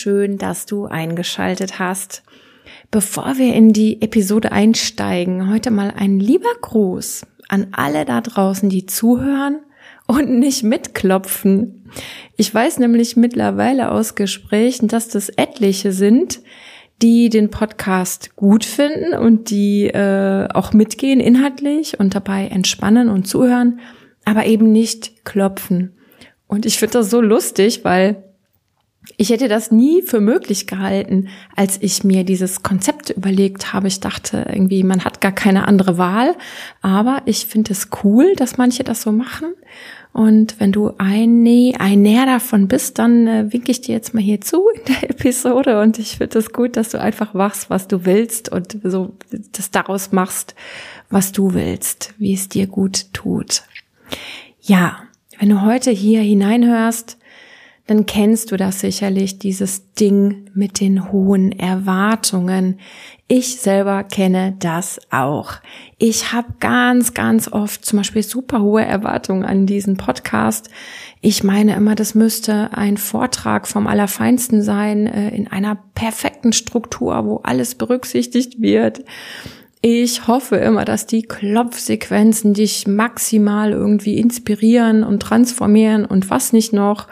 schön, 0.00 0.38
dass 0.38 0.64
du 0.64 0.86
eingeschaltet 0.86 1.78
hast. 1.78 2.22
Bevor 2.90 3.36
wir 3.36 3.54
in 3.54 3.74
die 3.74 4.00
Episode 4.00 4.50
einsteigen, 4.50 5.50
heute 5.50 5.70
mal 5.70 5.92
ein 5.94 6.18
lieber 6.18 6.54
Gruß 6.62 7.26
an 7.48 7.68
alle 7.72 8.06
da 8.06 8.22
draußen, 8.22 8.70
die 8.70 8.86
zuhören 8.86 9.58
und 10.06 10.30
nicht 10.38 10.62
mitklopfen. 10.62 11.84
Ich 12.36 12.52
weiß 12.52 12.78
nämlich 12.78 13.16
mittlerweile 13.16 13.90
aus 13.90 14.14
Gesprächen, 14.14 14.88
dass 14.88 15.08
das 15.08 15.28
etliche 15.28 15.92
sind, 15.92 16.40
die 17.02 17.28
den 17.28 17.50
Podcast 17.50 18.34
gut 18.36 18.64
finden 18.64 19.14
und 19.14 19.50
die 19.50 19.86
äh, 19.86 20.48
auch 20.54 20.72
mitgehen 20.72 21.20
inhaltlich 21.20 22.00
und 22.00 22.14
dabei 22.14 22.46
entspannen 22.46 23.10
und 23.10 23.28
zuhören, 23.28 23.80
aber 24.24 24.46
eben 24.46 24.72
nicht 24.72 25.26
klopfen. 25.26 25.92
Und 26.46 26.64
ich 26.64 26.78
finde 26.78 26.94
das 26.94 27.10
so 27.10 27.20
lustig, 27.20 27.84
weil 27.84 28.29
ich 29.16 29.30
hätte 29.30 29.48
das 29.48 29.70
nie 29.70 30.02
für 30.02 30.20
möglich 30.20 30.66
gehalten, 30.66 31.28
als 31.56 31.78
ich 31.80 32.04
mir 32.04 32.24
dieses 32.24 32.62
Konzept 32.62 33.10
überlegt 33.10 33.72
habe. 33.72 33.88
Ich 33.88 34.00
dachte 34.00 34.46
irgendwie, 34.48 34.82
man 34.82 35.04
hat 35.04 35.20
gar 35.20 35.32
keine 35.32 35.66
andere 35.66 35.98
Wahl. 35.98 36.36
Aber 36.82 37.22
ich 37.24 37.46
finde 37.46 37.72
es 37.72 37.88
cool, 38.04 38.34
dass 38.36 38.58
manche 38.58 38.84
das 38.84 39.02
so 39.02 39.12
machen. 39.12 39.54
Und 40.12 40.58
wenn 40.58 40.72
du 40.72 40.92
ein, 40.98 41.42
nee, 41.42 41.74
ein 41.78 42.02
Näher 42.02 42.26
davon 42.26 42.66
bist, 42.66 42.98
dann 42.98 43.26
äh, 43.26 43.52
winke 43.52 43.70
ich 43.70 43.80
dir 43.80 43.94
jetzt 43.94 44.12
mal 44.12 44.22
hier 44.22 44.40
zu 44.40 44.68
in 44.68 44.84
der 44.86 45.10
Episode. 45.10 45.80
Und 45.80 45.98
ich 45.98 46.18
finde 46.18 46.38
es 46.38 46.52
gut, 46.52 46.76
dass 46.76 46.90
du 46.90 47.00
einfach 47.00 47.32
machst, 47.32 47.70
was 47.70 47.88
du 47.88 48.04
willst 48.04 48.50
und 48.50 48.78
so 48.82 49.14
das 49.52 49.70
daraus 49.70 50.12
machst, 50.12 50.54
was 51.10 51.32
du 51.32 51.54
willst, 51.54 52.14
wie 52.18 52.34
es 52.34 52.48
dir 52.48 52.66
gut 52.66 53.12
tut. 53.12 53.62
Ja, 54.60 54.98
wenn 55.38 55.48
du 55.48 55.62
heute 55.62 55.90
hier 55.90 56.20
hineinhörst, 56.20 57.16
dann 57.90 58.06
kennst 58.06 58.52
du 58.52 58.56
das 58.56 58.78
sicherlich, 58.78 59.40
dieses 59.40 59.92
Ding 59.94 60.48
mit 60.54 60.78
den 60.78 61.10
hohen 61.10 61.50
Erwartungen. 61.50 62.78
Ich 63.26 63.56
selber 63.56 64.04
kenne 64.04 64.54
das 64.60 65.00
auch. 65.10 65.54
Ich 65.98 66.32
habe 66.32 66.54
ganz, 66.60 67.14
ganz 67.14 67.50
oft 67.50 67.84
zum 67.84 67.96
Beispiel 67.96 68.22
super 68.22 68.62
hohe 68.62 68.84
Erwartungen 68.84 69.44
an 69.44 69.66
diesen 69.66 69.96
Podcast. 69.96 70.70
Ich 71.20 71.42
meine 71.42 71.74
immer, 71.74 71.96
das 71.96 72.14
müsste 72.14 72.70
ein 72.74 72.96
Vortrag 72.96 73.66
vom 73.66 73.88
Allerfeinsten 73.88 74.62
sein, 74.62 75.08
äh, 75.08 75.34
in 75.34 75.48
einer 75.48 75.76
perfekten 75.96 76.52
Struktur, 76.52 77.26
wo 77.26 77.36
alles 77.38 77.74
berücksichtigt 77.74 78.62
wird. 78.62 79.02
Ich 79.82 80.28
hoffe 80.28 80.54
immer, 80.58 80.84
dass 80.84 81.06
die 81.06 81.22
Klopfsequenzen 81.22 82.54
dich 82.54 82.86
maximal 82.86 83.72
irgendwie 83.72 84.16
inspirieren 84.16 85.02
und 85.02 85.20
transformieren 85.20 86.04
und 86.04 86.30
was 86.30 86.52
nicht 86.52 86.72
noch. 86.72 87.08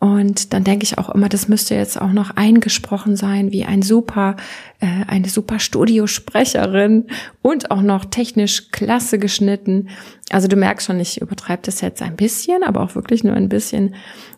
Und 0.00 0.54
dann 0.54 0.64
denke 0.64 0.84
ich 0.84 0.96
auch 0.96 1.10
immer, 1.10 1.28
das 1.28 1.46
müsste 1.46 1.74
jetzt 1.74 2.00
auch 2.00 2.12
noch 2.12 2.30
eingesprochen 2.34 3.16
sein, 3.16 3.52
wie 3.52 3.66
ein 3.66 3.82
super, 3.82 4.36
äh, 4.80 5.04
eine 5.06 5.28
super 5.28 5.58
Studiosprecherin 5.58 7.08
und 7.42 7.70
auch 7.70 7.82
noch 7.82 8.06
technisch 8.06 8.70
klasse 8.70 9.18
geschnitten. 9.18 9.90
Also 10.30 10.48
du 10.48 10.56
merkst 10.56 10.86
schon, 10.86 10.98
ich 11.00 11.20
übertreibe 11.20 11.60
das 11.66 11.82
jetzt 11.82 12.00
ein 12.00 12.16
bisschen, 12.16 12.62
aber 12.62 12.80
auch 12.80 12.94
wirklich 12.94 13.24
nur 13.24 13.34
ein 13.34 13.50
bisschen, 13.50 13.94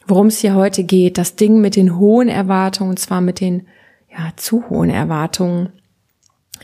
worum 0.08 0.26
es 0.26 0.40
hier 0.40 0.56
heute 0.56 0.82
geht. 0.82 1.16
Das 1.16 1.36
Ding 1.36 1.60
mit 1.60 1.76
den 1.76 1.96
hohen 1.96 2.28
Erwartungen, 2.28 2.90
und 2.90 2.98
zwar 2.98 3.20
mit 3.20 3.38
den 3.38 3.68
ja, 4.10 4.32
zu 4.34 4.68
hohen 4.68 4.90
Erwartungen. 4.90 5.68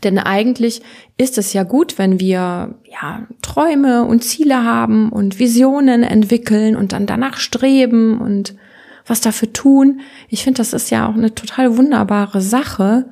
Denn 0.02 0.18
eigentlich 0.18 0.82
ist 1.16 1.38
es 1.38 1.52
ja 1.52 1.62
gut, 1.62 1.98
wenn 1.98 2.18
wir 2.18 2.74
ja 2.84 3.26
Träume 3.42 4.04
und 4.04 4.24
Ziele 4.24 4.64
haben 4.64 5.10
und 5.10 5.38
Visionen 5.38 6.02
entwickeln 6.02 6.74
und 6.74 6.92
dann 6.92 7.06
danach 7.06 7.36
streben 7.36 8.20
und 8.20 8.56
was 9.08 9.20
dafür 9.20 9.52
tun. 9.52 10.00
Ich 10.28 10.44
finde, 10.44 10.58
das 10.58 10.72
ist 10.72 10.90
ja 10.90 11.08
auch 11.08 11.14
eine 11.14 11.34
total 11.34 11.76
wunderbare 11.76 12.40
Sache. 12.40 13.08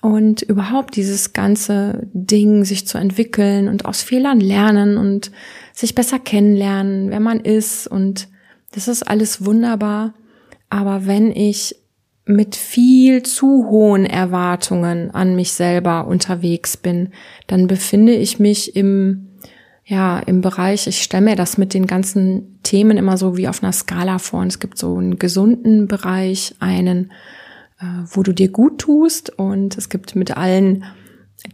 Und 0.00 0.42
überhaupt 0.42 0.94
dieses 0.94 1.32
ganze 1.32 2.06
Ding, 2.12 2.64
sich 2.64 2.86
zu 2.86 2.98
entwickeln 2.98 3.66
und 3.66 3.84
aus 3.84 4.02
Fehlern 4.02 4.38
lernen 4.38 4.96
und 4.96 5.32
sich 5.72 5.96
besser 5.96 6.20
kennenlernen, 6.20 7.10
wer 7.10 7.18
man 7.18 7.40
ist. 7.40 7.88
Und 7.88 8.28
das 8.72 8.86
ist 8.86 9.02
alles 9.02 9.44
wunderbar. 9.44 10.14
Aber 10.70 11.06
wenn 11.06 11.32
ich 11.32 11.74
mit 12.26 12.56
viel 12.56 13.22
zu 13.22 13.68
hohen 13.70 14.04
Erwartungen 14.04 15.10
an 15.10 15.34
mich 15.34 15.52
selber 15.52 16.06
unterwegs 16.06 16.76
bin, 16.76 17.08
dann 17.46 17.66
befinde 17.66 18.14
ich 18.14 18.38
mich 18.38 18.76
im, 18.76 19.27
ja, 19.90 20.18
im 20.18 20.42
Bereich, 20.42 20.86
ich 20.86 21.02
stelle 21.02 21.24
mir 21.24 21.34
das 21.34 21.56
mit 21.56 21.72
den 21.72 21.86
ganzen 21.86 22.60
Themen 22.62 22.98
immer 22.98 23.16
so 23.16 23.38
wie 23.38 23.48
auf 23.48 23.62
einer 23.62 23.72
Skala 23.72 24.18
vor. 24.18 24.40
Und 24.40 24.48
es 24.48 24.60
gibt 24.60 24.76
so 24.76 24.98
einen 24.98 25.18
gesunden 25.18 25.88
Bereich, 25.88 26.54
einen, 26.58 27.10
äh, 27.80 27.86
wo 28.04 28.22
du 28.22 28.34
dir 28.34 28.50
gut 28.50 28.80
tust 28.80 29.30
und 29.30 29.78
es 29.78 29.88
gibt 29.88 30.14
mit 30.14 30.36
allen 30.36 30.84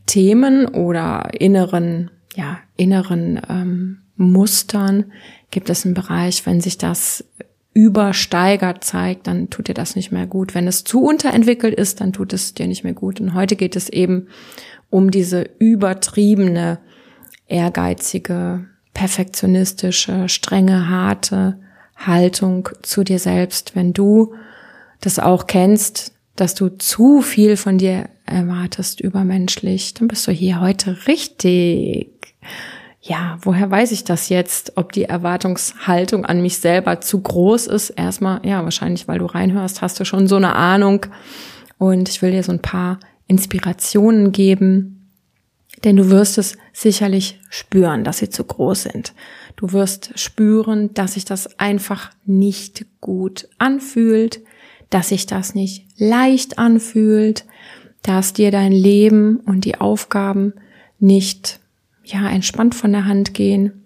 Themen 0.07 0.67
oder 0.67 1.31
inneren, 1.39 2.11
ja, 2.35 2.59
inneren 2.77 3.41
ähm, 3.49 3.99
Mustern 4.17 5.13
gibt 5.53 5.71
es 5.71 5.85
einen 5.85 5.95
Bereich, 5.95 6.45
wenn 6.45 6.61
sich 6.61 6.77
das 6.77 7.25
übersteigert 7.73 8.83
zeigt, 8.83 9.29
dann 9.29 9.49
tut 9.49 9.69
dir 9.69 9.75
das 9.75 9.95
nicht 9.95 10.11
mehr 10.11 10.27
gut. 10.27 10.57
Wenn 10.57 10.67
es 10.67 10.83
zu 10.83 11.05
unterentwickelt 11.05 11.75
ist, 11.75 12.01
dann 12.01 12.13
tut 12.13 12.33
es 12.33 12.55
dir 12.55 12.67
nicht 12.67 12.83
mehr 12.83 12.95
gut. 12.95 13.21
Und 13.21 13.35
heute 13.35 13.55
geht 13.55 13.77
es 13.77 13.89
eben 13.89 14.27
um 14.91 15.13
diese 15.13 15.49
übertriebene, 15.61 16.81
ehrgeizige, 17.47 18.65
perfektionistische, 18.93 20.29
strenge, 20.29 20.89
harte 20.89 21.59
Haltung 21.97 22.69
zu 22.83 23.05
dir 23.05 23.19
selbst. 23.19 23.75
Wenn 23.75 23.93
du 23.93 24.35
das 25.01 25.19
auch 25.19 25.47
kennst, 25.47 26.13
dass 26.37 26.55
du 26.55 26.69
zu 26.69 27.21
viel 27.21 27.57
von 27.57 27.79
dir 27.79 28.09
erwartest 28.27 29.01
übermenschlich, 29.01 29.95
dann 29.95 30.09
bist 30.09 30.27
du 30.27 30.33
hier 30.33 30.61
heute 30.61 31.07
richtig 31.07 32.11
ja, 33.07 33.37
woher 33.43 33.71
weiß 33.71 33.93
ich 33.93 34.05
das 34.05 34.31
jetzt, 34.31 34.73
ob 34.77 34.93
die 34.93 35.05
Erwartungshaltung 35.05 36.25
an 36.25 36.41
mich 36.41 36.57
selber 36.57 37.03
zu 37.03 37.21
groß 37.21 37.67
ist? 37.67 37.91
Erstmal, 37.91 38.41
ja, 38.47 38.65
wahrscheinlich, 38.65 39.07
weil 39.07 39.19
du 39.19 39.27
reinhörst, 39.27 39.83
hast 39.83 40.01
du 40.01 40.07
schon 40.07 40.27
so 40.27 40.37
eine 40.37 40.57
Ahnung. 40.57 41.05
Und 41.77 42.09
ich 42.09 42.23
will 42.23 42.31
dir 42.31 42.43
so 42.43 42.53
ein 42.53 42.63
paar 42.63 42.99
Inspirationen 43.27 44.33
geben, 44.33 44.94
denn 45.83 45.97
du 45.97 46.11
wirst 46.11 46.39
es 46.39 46.57
sicherlich 46.73 47.41
spüren, 47.51 48.05
dass 48.05 48.19
sie 48.19 48.31
zu 48.31 48.45
groß 48.45 48.85
sind. 48.85 49.15
Du 49.57 49.73
wirst 49.73 50.19
spüren, 50.19 50.95
dass 50.95 51.15
sich 51.15 51.25
das 51.25 51.59
einfach 51.59 52.11
nicht 52.25 52.87
gut 53.01 53.49
anfühlt, 53.59 54.41
dass 54.91 55.09
sich 55.09 55.27
das 55.27 55.55
nicht 55.55 55.87
leicht 55.99 56.59
anfühlt, 56.59 57.45
dass 58.03 58.33
dir 58.33 58.51
dein 58.51 58.73
Leben 58.73 59.39
und 59.39 59.65
die 59.65 59.81
Aufgaben 59.81 60.55
nicht 60.99 61.59
ja, 62.05 62.29
entspannt 62.29 62.75
von 62.75 62.93
der 62.93 63.07
Hand 63.07 63.35
gehen, 63.35 63.85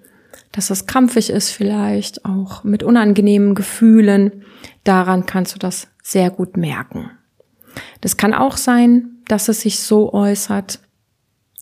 dass 0.53 0.71
es 0.71 0.87
krampfig 0.87 1.31
ist 1.31 1.51
vielleicht, 1.51 2.25
auch 2.25 2.65
mit 2.65 2.83
unangenehmen 2.83 3.55
Gefühlen. 3.55 4.45
Daran 4.85 5.27
kannst 5.27 5.55
du 5.55 5.59
das 5.59 5.89
sehr 6.03 6.31
gut 6.31 6.57
merken. 6.57 7.11
Das 8.01 8.17
kann 8.17 8.35
auch 8.35 8.57
sein, 8.57 9.19
dass 9.29 9.49
es 9.49 9.61
sich 9.61 9.81
so 9.81 10.13
äußert, 10.13 10.81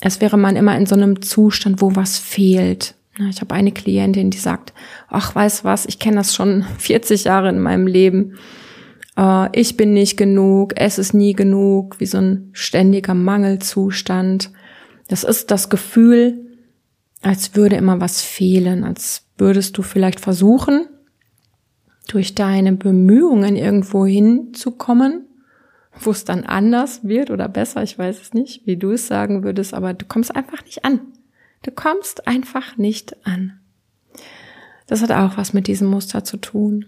als 0.00 0.20
wäre 0.20 0.36
man 0.36 0.56
immer 0.56 0.76
in 0.76 0.86
so 0.86 0.94
einem 0.94 1.22
Zustand, 1.22 1.80
wo 1.80 1.96
was 1.96 2.18
fehlt. 2.18 2.94
Ich 3.30 3.40
habe 3.40 3.54
eine 3.54 3.72
Klientin, 3.72 4.30
die 4.30 4.38
sagt, 4.38 4.74
ach, 5.08 5.34
weiß 5.34 5.64
was, 5.64 5.86
ich 5.86 5.98
kenne 5.98 6.16
das 6.16 6.34
schon 6.34 6.64
40 6.78 7.24
Jahre 7.24 7.48
in 7.48 7.60
meinem 7.60 7.86
Leben. 7.86 8.34
Äh, 9.16 9.48
ich 9.58 9.76
bin 9.76 9.92
nicht 9.92 10.16
genug, 10.16 10.74
es 10.76 10.98
ist 10.98 11.14
nie 11.14 11.32
genug, 11.32 11.98
wie 11.98 12.06
so 12.06 12.18
ein 12.18 12.50
ständiger 12.52 13.14
Mangelzustand. 13.14 14.50
Das 15.08 15.24
ist 15.24 15.50
das 15.50 15.70
Gefühl, 15.70 16.46
als 17.22 17.56
würde 17.56 17.76
immer 17.76 18.00
was 18.00 18.20
fehlen, 18.20 18.84
als 18.84 19.22
würdest 19.38 19.78
du 19.78 19.82
vielleicht 19.82 20.20
versuchen, 20.20 20.86
durch 22.08 22.34
deine 22.34 22.72
Bemühungen 22.72 23.56
irgendwo 23.56 24.06
hinzukommen, 24.06 25.25
wo 26.00 26.10
es 26.10 26.24
dann 26.24 26.44
anders 26.44 27.04
wird 27.04 27.30
oder 27.30 27.48
besser, 27.48 27.82
ich 27.82 27.98
weiß 27.98 28.20
es 28.20 28.34
nicht, 28.34 28.66
wie 28.66 28.76
du 28.76 28.92
es 28.92 29.06
sagen 29.06 29.42
würdest, 29.42 29.74
aber 29.74 29.94
du 29.94 30.04
kommst 30.04 30.34
einfach 30.34 30.64
nicht 30.64 30.84
an. 30.84 31.00
Du 31.62 31.70
kommst 31.70 32.26
einfach 32.26 32.76
nicht 32.76 33.26
an. 33.26 33.60
Das 34.86 35.02
hat 35.02 35.10
auch 35.10 35.36
was 35.36 35.52
mit 35.52 35.66
diesem 35.66 35.88
Muster 35.88 36.22
zu 36.22 36.36
tun. 36.36 36.86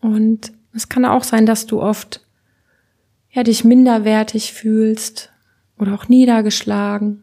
Und 0.00 0.52
es 0.72 0.88
kann 0.88 1.04
auch 1.04 1.24
sein, 1.24 1.44
dass 1.44 1.66
du 1.66 1.82
oft 1.82 2.24
ja 3.30 3.42
dich 3.42 3.64
minderwertig 3.64 4.52
fühlst 4.52 5.30
oder 5.78 5.94
auch 5.94 6.08
niedergeschlagen 6.08 7.22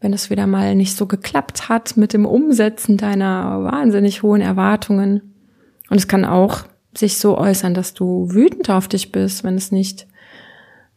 wenn 0.00 0.12
es 0.12 0.30
wieder 0.30 0.46
mal 0.46 0.74
nicht 0.74 0.96
so 0.96 1.06
geklappt 1.06 1.68
hat 1.68 1.96
mit 1.96 2.12
dem 2.12 2.26
Umsetzen 2.26 2.96
deiner 2.96 3.64
wahnsinnig 3.64 4.22
hohen 4.22 4.40
Erwartungen. 4.40 5.34
Und 5.88 5.96
es 5.96 6.08
kann 6.08 6.24
auch 6.24 6.64
sich 6.94 7.18
so 7.18 7.38
äußern, 7.38 7.74
dass 7.74 7.94
du 7.94 8.28
wütend 8.30 8.70
auf 8.70 8.88
dich 8.88 9.12
bist, 9.12 9.44
wenn 9.44 9.56
es 9.56 9.72
nicht, 9.72 10.06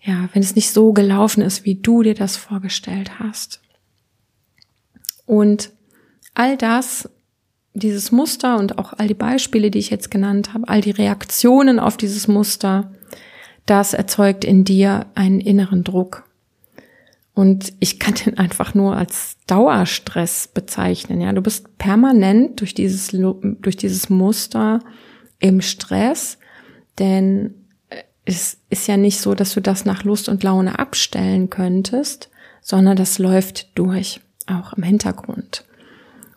ja, 0.02 0.30
wenn 0.34 0.42
es 0.42 0.56
nicht 0.56 0.72
so 0.72 0.94
gelaufen 0.94 1.42
ist, 1.42 1.66
wie 1.66 1.76
du 1.76 2.04
dir 2.04 2.16
das 2.16 2.38
vorgestellt 2.38 3.20
hast. 3.20 3.62
Und 5.26 5.72
all 6.34 6.58
das, 6.58 7.10
dieses 7.74 8.12
Muster 8.12 8.58
und 8.58 8.78
auch 8.78 8.94
all 8.94 9.08
die 9.08 9.14
Beispiele, 9.14 9.72
die 9.72 9.80
ich 9.80 9.90
jetzt 9.90 10.10
genannt 10.10 10.54
habe, 10.54 10.68
all 10.68 10.82
die 10.82 10.92
Reaktionen 10.92 11.80
auf 11.80 11.98
dieses 11.98 12.28
Muster, 12.28 12.92
das 13.66 13.94
erzeugt 13.94 14.44
in 14.44 14.64
dir 14.64 15.08
einen 15.16 15.40
inneren 15.40 15.84
Druck. 15.84 16.24
Und 17.34 17.74
ich 17.80 18.00
kann 18.00 18.16
den 18.16 18.38
einfach 18.38 18.74
nur 18.74 18.98
als 18.98 19.38
Dauerstress 19.48 20.48
bezeichnen. 20.48 21.22
Ja, 21.22 21.32
du 21.32 21.42
bist 21.42 21.78
permanent 21.78 22.60
durch 22.60 22.74
dieses, 22.74 23.12
durch 23.12 23.78
dieses 23.78 24.10
Muster 24.10 24.80
im 25.40 25.62
Stress, 25.62 26.38
denn 26.98 27.54
es 28.30 28.58
ist 28.70 28.88
ja 28.88 28.98
nicht 28.98 29.20
so, 29.20 29.36
dass 29.36 29.54
du 29.54 29.62
das 29.62 29.86
nach 29.86 30.04
Lust 30.04 30.30
und 30.30 30.44
Laune 30.44 30.80
abstellen 30.80 31.50
könntest, 31.50 32.30
sondern 32.62 32.96
das 32.96 33.20
läuft 33.20 33.78
durch, 33.78 34.22
auch 34.48 34.74
im 34.74 34.84
Hintergrund. 34.84 35.66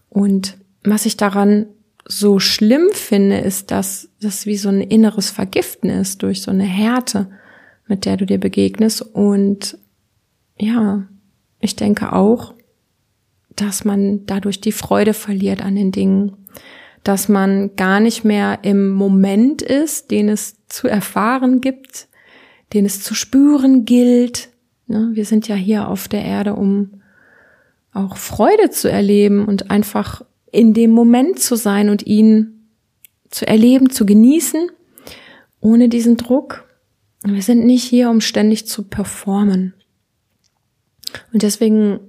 Und 0.08 0.56
was 0.84 1.06
ich 1.06 1.16
daran 1.16 1.66
so 2.06 2.38
schlimm 2.38 2.88
finde, 2.92 3.38
ist, 3.38 3.70
dass 3.70 4.08
das 4.20 4.46
wie 4.46 4.56
so 4.56 4.68
ein 4.68 4.80
inneres 4.80 5.30
Vergiften 5.30 5.90
ist 5.90 6.22
durch 6.22 6.42
so 6.42 6.50
eine 6.50 6.64
Härte, 6.64 7.28
mit 7.86 8.04
der 8.04 8.16
du 8.16 8.26
dir 8.26 8.38
begegnest. 8.38 9.02
Und 9.02 9.78
ja, 10.58 11.06
ich 11.60 11.76
denke 11.76 12.12
auch, 12.12 12.54
dass 13.54 13.84
man 13.84 14.26
dadurch 14.26 14.60
die 14.60 14.72
Freude 14.72 15.14
verliert 15.14 15.62
an 15.62 15.76
den 15.76 15.92
Dingen, 15.92 16.36
dass 17.04 17.28
man 17.28 17.75
gar 17.76 18.00
nicht 18.00 18.25
mehr 18.25 18.60
im 18.62 18.90
Moment 18.90 19.62
ist, 19.62 20.10
den 20.10 20.28
es 20.28 20.56
zu 20.69 20.88
erfahren 20.88 21.60
gibt, 21.60 22.08
den 22.72 22.84
es 22.84 23.02
zu 23.02 23.14
spüren 23.14 23.84
gilt. 23.84 24.50
Ne, 24.87 25.10
wir 25.12 25.25
sind 25.25 25.49
ja 25.49 25.54
hier 25.54 25.88
auf 25.88 26.08
der 26.08 26.25
Erde, 26.25 26.54
um 26.54 27.02
auch 27.93 28.16
Freude 28.16 28.70
zu 28.70 28.90
erleben 28.90 29.46
und 29.46 29.70
einfach 29.70 30.25
in 30.50 30.75
dem 30.75 30.90
Moment 30.90 31.38
zu 31.38 31.56
sein 31.56 31.90
und 31.90 32.06
ihn 32.06 32.69
zu 33.31 33.46
erleben, 33.46 33.90
zu 33.90 34.06
genießen, 34.06 34.70
ohne 35.60 35.88
diesen 35.88 36.16
Druck. 36.16 36.69
Wir 37.25 37.43
sind 37.43 37.64
nicht 37.64 37.84
hier, 37.84 38.10
um 38.10 38.20
ständig 38.20 38.66
zu 38.66 38.84
performen. 38.84 39.75
Und 41.32 41.43
deswegen 41.43 42.00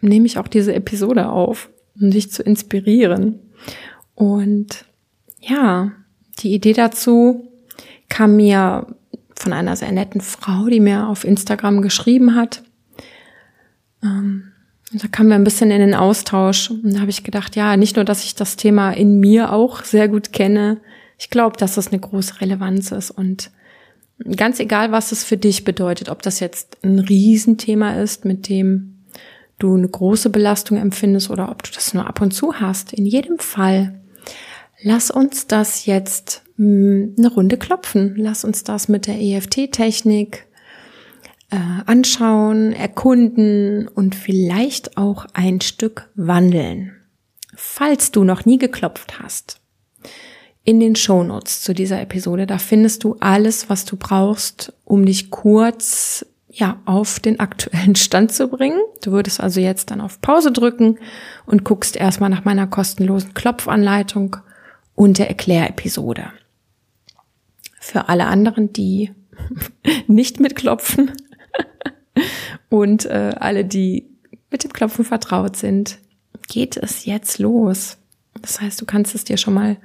nehme 0.00 0.26
ich 0.26 0.38
auch 0.38 0.48
diese 0.48 0.74
Episode 0.74 1.28
auf, 1.28 1.70
um 2.00 2.10
dich 2.10 2.30
zu 2.30 2.42
inspirieren. 2.42 3.40
Und 4.18 4.84
ja, 5.38 5.92
die 6.40 6.52
Idee 6.52 6.72
dazu 6.72 7.48
kam 8.08 8.34
mir 8.34 8.88
von 9.36 9.52
einer 9.52 9.76
sehr 9.76 9.92
netten 9.92 10.20
Frau, 10.20 10.66
die 10.66 10.80
mir 10.80 11.06
auf 11.06 11.22
Instagram 11.22 11.82
geschrieben 11.82 12.34
hat. 12.34 12.64
Ähm, 14.02 14.50
da 14.92 15.06
kamen 15.06 15.28
wir 15.28 15.36
ein 15.36 15.44
bisschen 15.44 15.70
in 15.70 15.78
den 15.78 15.94
Austausch 15.94 16.68
und 16.68 16.94
da 16.94 17.00
habe 17.00 17.10
ich 17.10 17.22
gedacht, 17.22 17.54
ja, 17.54 17.76
nicht 17.76 17.94
nur, 17.94 18.04
dass 18.04 18.24
ich 18.24 18.34
das 18.34 18.56
Thema 18.56 18.90
in 18.90 19.20
mir 19.20 19.52
auch 19.52 19.84
sehr 19.84 20.08
gut 20.08 20.32
kenne, 20.32 20.80
ich 21.16 21.30
glaube, 21.30 21.56
dass 21.56 21.76
das 21.76 21.88
eine 21.88 22.00
große 22.00 22.40
Relevanz 22.40 22.90
ist 22.90 23.12
und 23.12 23.52
ganz 24.36 24.58
egal, 24.58 24.90
was 24.90 25.12
es 25.12 25.22
für 25.22 25.36
dich 25.36 25.62
bedeutet, 25.62 26.08
ob 26.08 26.22
das 26.22 26.40
jetzt 26.40 26.78
ein 26.82 26.98
Riesenthema 26.98 27.92
ist, 28.02 28.24
mit 28.24 28.48
dem 28.48 29.04
du 29.60 29.76
eine 29.76 29.88
große 29.88 30.30
Belastung 30.30 30.76
empfindest 30.76 31.30
oder 31.30 31.52
ob 31.52 31.62
du 31.62 31.70
das 31.72 31.94
nur 31.94 32.06
ab 32.06 32.20
und 32.20 32.32
zu 32.32 32.54
hast, 32.54 32.92
in 32.92 33.06
jedem 33.06 33.38
Fall 33.38 34.00
Lass 34.82 35.10
uns 35.10 35.46
das 35.46 35.86
jetzt 35.86 36.42
mh, 36.56 36.64
hm, 36.66 37.14
eine 37.18 37.32
Runde 37.32 37.56
klopfen. 37.56 38.14
Lass 38.16 38.44
uns 38.44 38.64
das 38.64 38.88
mit 38.88 39.06
der 39.06 39.20
EFT-Technik 39.20 40.46
äh, 41.50 41.56
anschauen, 41.86 42.72
erkunden 42.72 43.88
und 43.88 44.14
vielleicht 44.14 44.96
auch 44.96 45.26
ein 45.32 45.60
Stück 45.60 46.08
wandeln. 46.14 46.92
Falls 47.54 48.12
du 48.12 48.22
noch 48.22 48.44
nie 48.44 48.58
geklopft 48.58 49.18
hast, 49.20 49.60
in 50.62 50.80
den 50.80 50.94
Shownotes 50.94 51.62
zu 51.62 51.72
dieser 51.72 52.00
Episode, 52.00 52.46
da 52.46 52.58
findest 52.58 53.02
du 53.02 53.16
alles, 53.20 53.70
was 53.70 53.84
du 53.84 53.96
brauchst, 53.96 54.74
um 54.84 55.06
dich 55.06 55.30
kurz 55.30 56.26
ja, 56.50 56.80
auf 56.84 57.20
den 57.20 57.40
aktuellen 57.40 57.96
Stand 57.96 58.32
zu 58.32 58.48
bringen. 58.48 58.80
Du 59.02 59.12
würdest 59.12 59.40
also 59.40 59.60
jetzt 59.60 59.90
dann 59.90 60.00
auf 60.00 60.20
Pause 60.20 60.52
drücken 60.52 60.98
und 61.46 61.64
guckst 61.64 61.96
erstmal 61.96 62.30
nach 62.30 62.44
meiner 62.44 62.66
kostenlosen 62.66 63.34
Klopfanleitung 63.34 64.36
und 64.98 65.18
der 65.18 65.28
Erklärepisode. 65.28 66.32
Für 67.78 68.08
alle 68.08 68.26
anderen, 68.26 68.72
die 68.72 69.12
nicht 70.08 70.40
mitklopfen 70.40 71.12
und 72.68 73.04
äh, 73.04 73.32
alle, 73.38 73.64
die 73.64 74.10
mit 74.50 74.64
dem 74.64 74.72
Klopfen 74.72 75.04
vertraut 75.04 75.56
sind, 75.56 76.00
geht 76.48 76.76
es 76.76 77.04
jetzt 77.04 77.38
los. 77.38 77.98
Das 78.42 78.60
heißt, 78.60 78.80
du 78.80 78.86
kannst 78.86 79.14
es 79.14 79.22
dir 79.22 79.36
schon 79.36 79.54
mal 79.54 79.76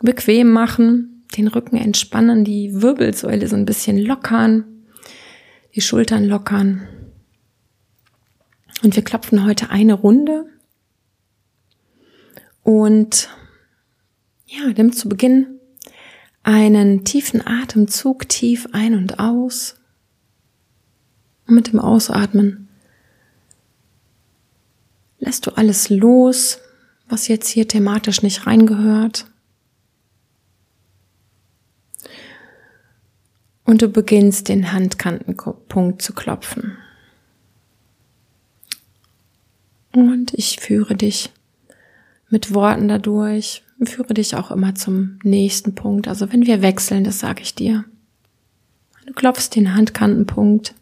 bequem 0.00 0.50
machen, 0.50 1.26
den 1.36 1.46
Rücken 1.46 1.76
entspannen, 1.76 2.42
die 2.42 2.80
Wirbelsäule 2.80 3.46
so 3.46 3.56
ein 3.56 3.66
bisschen 3.66 3.98
lockern, 3.98 4.64
die 5.74 5.82
Schultern 5.82 6.24
lockern. 6.24 6.88
Und 8.82 8.96
wir 8.96 9.04
klopfen 9.04 9.44
heute 9.44 9.68
eine 9.68 9.92
Runde. 9.92 10.46
Und 12.62 13.28
ja, 14.50 14.66
nimm 14.76 14.92
zu 14.92 15.08
Beginn 15.08 15.60
einen 16.42 17.04
tiefen 17.04 17.46
Atemzug 17.46 18.28
tief 18.28 18.66
ein 18.72 18.94
und 18.94 19.18
aus. 19.18 19.76
Und 21.46 21.54
mit 21.54 21.72
dem 21.72 21.78
Ausatmen 21.78 22.68
lässt 25.18 25.46
du 25.46 25.52
alles 25.52 25.88
los, 25.88 26.58
was 27.08 27.28
jetzt 27.28 27.48
hier 27.48 27.68
thematisch 27.68 28.22
nicht 28.22 28.46
reingehört. 28.46 29.26
Und 33.64 33.82
du 33.82 33.88
beginnst 33.88 34.48
den 34.48 34.72
Handkantenpunkt 34.72 36.02
zu 36.02 36.12
klopfen. 36.12 36.76
Und 39.92 40.34
ich 40.34 40.58
führe 40.58 40.96
dich 40.96 41.30
mit 42.28 42.54
Worten 42.54 42.88
dadurch, 42.88 43.62
führe 43.88 44.14
dich 44.14 44.36
auch 44.36 44.50
immer 44.50 44.74
zum 44.74 45.18
nächsten 45.22 45.74
Punkt. 45.74 46.08
Also 46.08 46.32
wenn 46.32 46.46
wir 46.46 46.62
wechseln, 46.62 47.04
das 47.04 47.18
sage 47.18 47.42
ich 47.42 47.54
dir. 47.54 47.84
Du 49.06 49.14
klopfst 49.14 49.50
den 49.54 49.74
Handkantenpunkt 49.74 50.74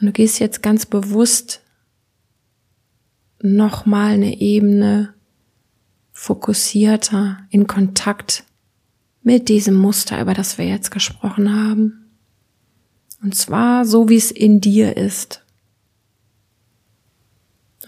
und 0.00 0.06
du 0.06 0.12
gehst 0.12 0.40
jetzt 0.40 0.62
ganz 0.62 0.86
bewusst 0.86 1.62
nochmal 3.40 4.14
eine 4.14 4.40
Ebene 4.40 5.14
fokussierter 6.12 7.38
in 7.50 7.66
Kontakt 7.66 8.44
mit 9.22 9.48
diesem 9.48 9.74
Muster, 9.74 10.20
über 10.20 10.34
das 10.34 10.58
wir 10.58 10.66
jetzt 10.66 10.90
gesprochen 10.90 11.54
haben. 11.54 12.10
Und 13.22 13.34
zwar 13.34 13.84
so, 13.84 14.08
wie 14.08 14.16
es 14.16 14.30
in 14.30 14.60
dir 14.60 14.96
ist. 14.96 15.45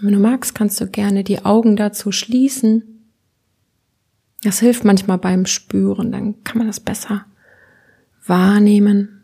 Wenn 0.00 0.12
du 0.12 0.20
magst, 0.20 0.54
kannst 0.54 0.80
du 0.80 0.86
gerne 0.86 1.24
die 1.24 1.44
Augen 1.44 1.76
dazu 1.76 2.12
schließen. 2.12 2.82
Das 4.42 4.60
hilft 4.60 4.84
manchmal 4.84 5.18
beim 5.18 5.46
Spüren, 5.46 6.12
dann 6.12 6.44
kann 6.44 6.58
man 6.58 6.66
das 6.68 6.80
besser 6.80 7.26
wahrnehmen. 8.26 9.22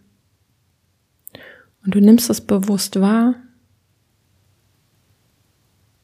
Und 1.85 1.95
du 1.95 2.00
nimmst 2.00 2.31
es 2.31 2.40
bewusst 2.40 3.00
wahr, 3.00 3.37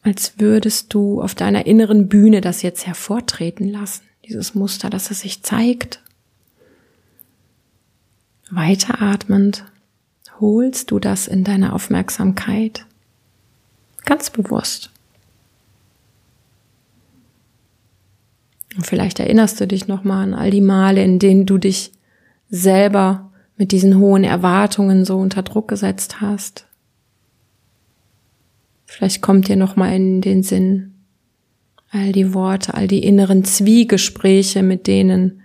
als 0.03 0.39
würdest 0.39 0.95
du 0.95 1.21
auf 1.21 1.35
deiner 1.35 1.67
inneren 1.67 2.09
Bühne 2.09 2.41
das 2.41 2.63
jetzt 2.63 2.87
hervortreten 2.87 3.69
lassen, 3.69 4.03
dieses 4.27 4.55
Muster, 4.55 4.91
dass 4.91 5.11
es 5.11 5.21
sich 5.21 5.43
zeigt. 5.43 6.03
Weiteratmend 8.51 9.65
holst 10.39 10.91
du 10.91 10.99
das 10.99 11.27
in 11.29 11.45
deine 11.45 11.73
Aufmerksamkeit. 11.73 12.87
Ganz 14.05 14.31
bewusst. 14.31 14.91
Und 18.77 18.87
vielleicht 18.87 19.19
erinnerst 19.19 19.61
du 19.61 19.67
dich 19.67 19.89
nochmal 19.89 20.25
an 20.25 20.35
all 20.35 20.51
die 20.51 20.61
Male, 20.61 21.03
in 21.03 21.19
denen 21.19 21.47
du 21.47 21.59
dich 21.59 21.93
selber 22.49 23.31
mit 23.57 23.73
diesen 23.73 23.99
hohen 23.99 24.25
Erwartungen 24.25 25.05
so 25.05 25.19
unter 25.19 25.43
Druck 25.43 25.69
gesetzt 25.69 26.21
hast. 26.21 26.67
Vielleicht 28.87 29.23
kommt 29.23 29.49
dir 29.49 29.57
nochmal 29.57 29.95
in 29.95 30.21
den 30.21 30.43
Sinn 30.43 30.95
all 31.91 32.13
die 32.13 32.33
Worte, 32.35 32.75
all 32.75 32.87
die 32.87 33.03
inneren 33.03 33.45
Zwiegespräche, 33.45 34.63
mit 34.63 34.87
denen 34.87 35.43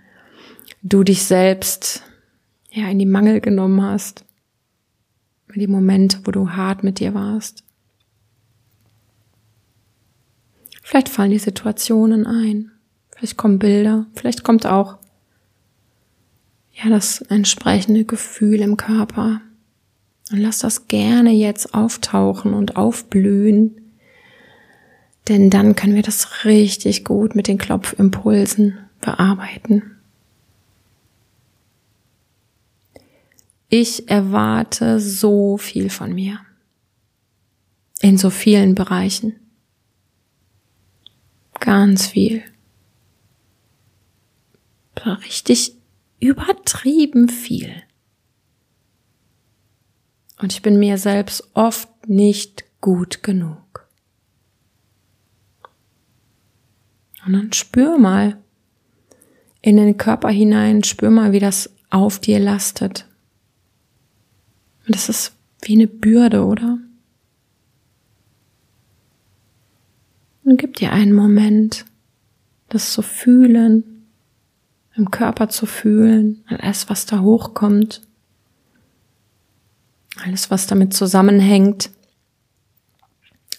du 0.82 1.02
dich 1.02 1.24
selbst 1.24 2.02
ja 2.70 2.88
in 2.88 2.98
die 2.98 3.06
Mangel 3.06 3.40
genommen 3.40 3.82
hast. 3.82 4.24
Die 5.54 5.66
Momente, 5.66 6.20
wo 6.24 6.30
du 6.32 6.50
hart 6.50 6.84
mit 6.84 7.00
dir 7.00 7.14
warst. 7.14 7.64
Vielleicht 10.86 11.08
fallen 11.08 11.32
die 11.32 11.40
Situationen 11.40 12.28
ein. 12.28 12.70
Vielleicht 13.10 13.36
kommen 13.36 13.58
Bilder. 13.58 14.06
Vielleicht 14.14 14.44
kommt 14.44 14.66
auch 14.66 14.98
ja 16.74 16.88
das 16.88 17.22
entsprechende 17.22 18.04
Gefühl 18.04 18.60
im 18.60 18.76
Körper. 18.76 19.40
Und 20.30 20.38
lass 20.38 20.60
das 20.60 20.86
gerne 20.86 21.32
jetzt 21.32 21.74
auftauchen 21.74 22.54
und 22.54 22.76
aufblühen. 22.76 23.80
Denn 25.26 25.50
dann 25.50 25.74
können 25.74 25.96
wir 25.96 26.04
das 26.04 26.44
richtig 26.44 27.04
gut 27.04 27.34
mit 27.34 27.48
den 27.48 27.58
Klopfimpulsen 27.58 28.78
bearbeiten. 29.00 29.82
Ich 33.68 34.08
erwarte 34.08 35.00
so 35.00 35.58
viel 35.58 35.90
von 35.90 36.14
mir. 36.14 36.38
In 38.00 38.18
so 38.18 38.30
vielen 38.30 38.76
Bereichen. 38.76 39.34
Ganz 41.60 42.06
viel. 42.06 42.42
Richtig 45.04 45.76
übertrieben 46.20 47.28
viel. 47.28 47.82
Und 50.40 50.52
ich 50.52 50.62
bin 50.62 50.78
mir 50.78 50.98
selbst 50.98 51.48
oft 51.54 51.88
nicht 52.08 52.64
gut 52.80 53.22
genug. 53.22 53.88
Und 57.24 57.32
dann 57.32 57.52
spür 57.52 57.98
mal 57.98 58.38
in 59.62 59.76
den 59.76 59.96
Körper 59.96 60.28
hinein, 60.28 60.84
spür 60.84 61.10
mal, 61.10 61.32
wie 61.32 61.40
das 61.40 61.74
auf 61.90 62.20
dir 62.20 62.38
lastet. 62.38 63.08
Und 64.86 64.94
das 64.94 65.08
ist 65.08 65.32
wie 65.62 65.74
eine 65.74 65.88
Bürde, 65.88 66.44
oder? 66.44 66.78
Und 70.46 70.58
gib 70.58 70.76
dir 70.76 70.92
einen 70.92 71.12
Moment, 71.12 71.86
das 72.68 72.92
zu 72.92 73.02
fühlen, 73.02 74.06
im 74.94 75.10
Körper 75.10 75.48
zu 75.48 75.66
fühlen, 75.66 76.44
alles, 76.46 76.88
was 76.88 77.04
da 77.04 77.20
hochkommt, 77.20 78.02
alles, 80.24 80.48
was 80.48 80.68
damit 80.68 80.94
zusammenhängt, 80.94 81.90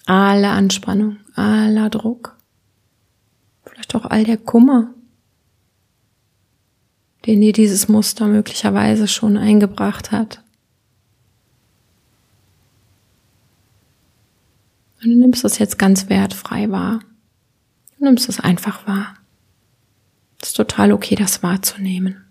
alle 0.05 0.47
Anspannung, 0.47 1.17
aller 1.35 1.89
Druck, 1.89 2.37
vielleicht 3.65 3.93
auch 3.93 4.05
all 4.05 4.23
der 4.23 4.37
Kummer, 4.37 4.93
den 7.25 7.41
dir 7.41 7.51
dieses 7.51 7.89
Muster 7.89 8.27
möglicherweise 8.27 9.09
schon 9.09 9.35
eingebracht 9.35 10.13
hat. 10.13 10.41
Und 15.01 15.11
du 15.11 15.15
nimmst 15.15 15.43
das 15.43 15.59
jetzt 15.59 15.77
ganz 15.77 16.09
wertfrei 16.09 16.69
wahr. 16.71 17.01
Du 17.97 18.05
nimmst 18.05 18.29
es 18.29 18.39
einfach 18.39 18.87
wahr. 18.87 19.15
Es 20.41 20.49
ist 20.49 20.55
total 20.55 20.91
okay, 20.91 21.15
das 21.15 21.43
wahrzunehmen. 21.43 22.23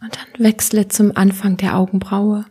Und 0.00 0.16
dann 0.16 0.44
wechsle 0.44 0.88
zum 0.88 1.16
Anfang 1.16 1.56
der 1.56 1.76
Augenbraue. 1.76 2.46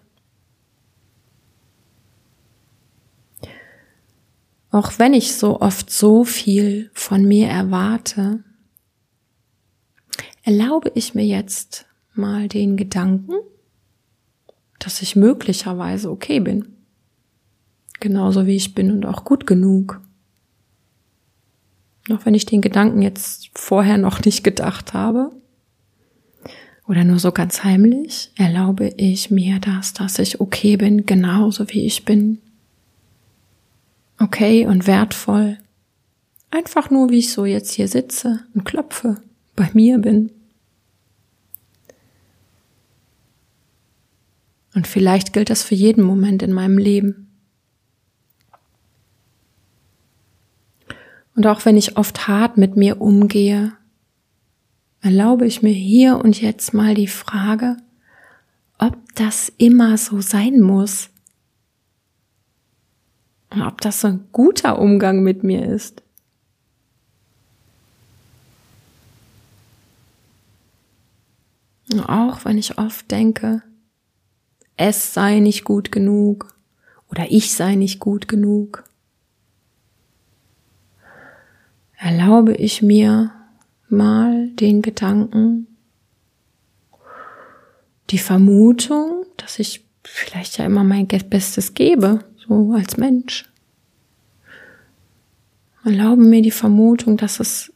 Auch 4.70 5.00
wenn 5.00 5.14
ich 5.14 5.36
so 5.36 5.62
oft 5.62 5.90
so 5.90 6.24
viel 6.24 6.92
von 6.94 7.24
mir 7.24 7.48
erwarte, 7.48 8.44
erlaube 10.44 10.92
ich 10.94 11.16
mir 11.16 11.26
jetzt 11.26 11.86
mal 12.14 12.48
den 12.48 12.78
Gedanken, 12.78 13.34
dass 14.80 15.02
ich 15.02 15.16
möglicherweise 15.16 16.12
okay 16.12 16.40
bin. 16.40 16.74
Genauso 18.00 18.46
wie 18.46 18.56
ich 18.56 18.76
bin 18.76 18.92
und 18.92 19.06
auch 19.06 19.24
gut 19.24 19.48
genug. 19.48 20.02
Auch 22.12 22.26
wenn 22.26 22.36
ich 22.36 22.46
den 22.46 22.62
Gedanken 22.62 23.02
jetzt 23.02 23.50
vorher 23.54 23.98
noch 23.98 24.24
nicht 24.24 24.44
gedacht 24.44 24.94
habe 24.94 25.32
oder 26.88 27.04
nur 27.04 27.20
so 27.20 27.32
ganz 27.32 27.64
heimlich, 27.64 28.32
erlaube 28.36 28.94
ich 28.98 29.30
mir 29.30 29.60
das, 29.60 29.94
dass 29.94 30.20
ich 30.20 30.40
okay 30.40 30.78
bin, 30.78 31.06
genauso 31.06 31.70
wie 31.70 31.86
ich 31.86 32.06
bin. 32.06 32.40
Okay 34.20 34.66
und 34.66 34.88
wertvoll. 34.88 35.58
Einfach 36.50 36.90
nur, 36.90 37.10
wie 37.10 37.20
ich 37.20 37.34
so 37.34 37.46
jetzt 37.46 37.74
hier 37.74 37.88
sitze 37.88 38.40
und 38.54 38.64
klopfe, 38.64 39.18
bei 39.56 39.70
mir 39.74 39.98
bin. 39.98 40.32
Und 44.78 44.86
vielleicht 44.86 45.34
gilt 45.34 45.50
das 45.50 45.64
für 45.64 45.74
jeden 45.74 46.04
Moment 46.04 46.44
in 46.44 46.54
meinem 46.54 46.78
Leben. 46.78 47.36
Und 51.36 51.48
auch 51.48 51.66
wenn 51.66 51.76
ich 51.76 51.98
oft 51.98 52.28
hart 52.28 52.58
mit 52.58 52.78
mir 52.78 53.02
umgehe, 53.02 53.76
erlaube 55.02 55.48
ich 55.48 55.64
mir 55.64 55.74
hier 55.74 56.18
und 56.18 56.40
jetzt 56.40 56.76
mal 56.76 56.94
die 56.94 57.08
Frage, 57.08 57.78
ob 58.78 58.96
das 59.16 59.52
immer 59.58 59.98
so 59.98 60.22
sein 60.22 60.60
muss. 60.60 61.10
Und 63.50 63.64
ob 63.64 63.82
das 63.82 64.02
so 64.02 64.10
ein 64.10 64.28
guter 64.32 64.78
Umgang 64.78 65.24
mit 65.24 65.44
mir 65.44 65.66
ist. 65.66 66.04
Auch 72.06 72.46
wenn 72.46 72.60
ich 72.60 72.78
oft 72.78 73.10
denke, 73.10 73.64
es 74.78 75.14
sei 75.14 75.40
nicht 75.40 75.64
gut 75.64 75.92
genug 75.92 76.56
oder 77.10 77.26
ich 77.30 77.54
sei 77.54 77.76
nicht 77.76 78.00
gut 78.00 78.28
genug. 78.28 78.84
Erlaube 81.98 82.54
ich 82.54 82.84
mir 82.84 83.32
mal 83.90 84.50
den 84.52 84.84
Gedanken, 84.84 85.68
die 88.12 88.20
Vermutung, 88.20 89.26
dass 89.36 89.60
ich 89.60 89.84
vielleicht 90.04 90.58
ja 90.58 90.66
immer 90.66 90.84
mein 90.84 91.08
Bestes 91.08 91.74
gebe, 91.74 92.24
so 92.38 92.74
als 92.74 92.98
Mensch. 92.98 93.50
Erlaube 95.84 96.22
mir 96.22 96.42
die 96.42 96.52
Vermutung, 96.52 97.18
dass 97.18 97.40
es 97.40 97.74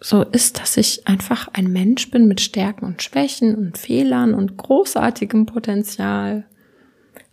so 0.00 0.22
ist, 0.22 0.60
dass 0.60 0.76
ich 0.76 1.06
einfach 1.08 1.48
ein 1.52 1.72
Mensch 1.72 2.10
bin 2.10 2.28
mit 2.28 2.40
Stärken 2.40 2.84
und 2.84 3.02
Schwächen 3.02 3.54
und 3.56 3.78
Fehlern 3.78 4.34
und 4.34 4.56
großartigem 4.56 5.46
Potenzial 5.46 6.46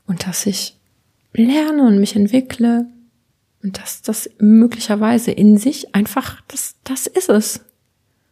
und 0.07 0.25
dass 0.25 0.45
ich 0.45 0.77
lerne 1.33 1.83
und 1.83 1.99
mich 1.99 2.15
entwickle 2.15 2.87
und 3.61 3.79
dass 3.79 4.01
das 4.01 4.29
möglicherweise 4.39 5.31
in 5.31 5.57
sich 5.57 5.93
einfach, 5.93 6.41
das, 6.47 6.75
das 6.83 7.07
ist 7.07 7.29
es. 7.29 7.61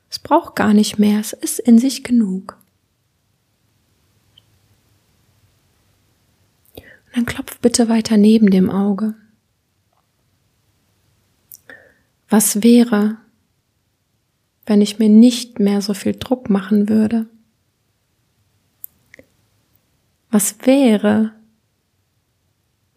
Es 0.10 0.20
braucht 0.20 0.56
gar 0.56 0.74
nicht 0.74 1.00
mehr, 1.00 1.20
es 1.20 1.34
ist 1.34 1.60
in 1.60 1.80
sich 1.80 2.04
genug. 2.04 2.58
Und 6.76 6.84
dann 7.16 7.26
klopf 7.26 7.60
bitte 7.60 7.90
weiter 7.90 8.18
neben 8.18 8.50
dem 8.50 8.70
Auge. 8.70 9.16
Was 12.30 12.64
wäre, 12.64 13.18
wenn 14.66 14.82
ich 14.82 15.00
mir 15.00 15.10
nicht 15.10 15.60
mehr 15.60 15.82
so 15.82 15.94
viel 15.94 16.14
Druck 16.14 16.50
machen 16.50 16.90
würde? 16.90 17.28
Was 20.32 20.56
wäre, 20.66 21.34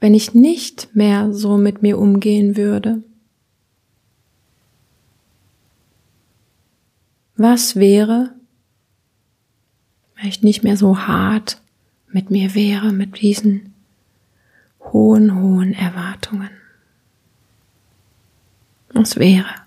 wenn 0.01 0.15
ich 0.15 0.35
nicht 0.35 0.95
mehr 0.95 1.33
so 1.33 1.59
mit 1.59 1.83
mir 1.83 1.99
umgehen 1.99 2.57
würde? 2.57 3.03
Was 7.37 7.77
wäre, 7.77 8.33
wenn 10.15 10.29
ich 10.29 10.43
nicht 10.43 10.63
mehr 10.63 10.79
so 10.79 10.99
hart 10.99 11.61
mit 12.09 12.31
mir 12.31 12.55
wäre, 12.55 12.93
mit 12.93 13.21
diesen 13.21 13.75
hohen, 14.81 15.35
hohen 15.35 15.75
Erwartungen? 15.75 16.51
Was 18.95 19.17
wäre? 19.17 19.66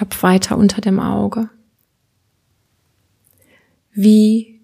Klopf 0.00 0.22
weiter 0.22 0.56
unter 0.56 0.80
dem 0.80 0.98
Auge. 0.98 1.50
Wie 3.92 4.62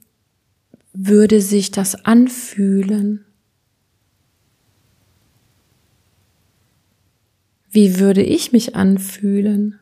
würde 0.95 1.43
sich 1.43 1.71
das 1.71 2.07
anfühlen? 2.07 3.23
Wie 7.69 7.99
würde 7.99 8.23
ich 8.23 8.53
mich 8.53 8.77
anfühlen? 8.77 9.79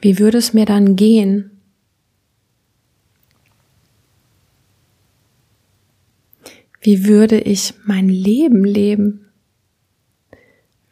Wie 0.00 0.20
würde 0.20 0.38
es 0.38 0.52
mir 0.52 0.64
dann 0.64 0.94
gehen? 0.94 1.60
Wie 6.80 7.06
würde 7.06 7.40
ich 7.40 7.74
mein 7.84 8.08
Leben 8.08 8.64
leben? 8.64 9.23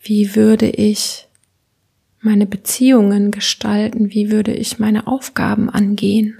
Wie 0.04 0.34
würde 0.34 0.68
ich 0.68 1.28
meine 2.20 2.44
Beziehungen 2.44 3.30
gestalten? 3.30 4.10
Wie 4.12 4.32
würde 4.32 4.52
ich 4.52 4.80
meine 4.80 5.06
Aufgaben 5.06 5.70
angehen? 5.70 6.38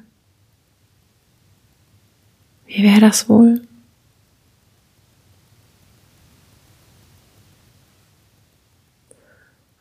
Wie 2.66 2.82
wäre 2.82 3.00
das 3.00 3.28
wohl? 3.28 3.62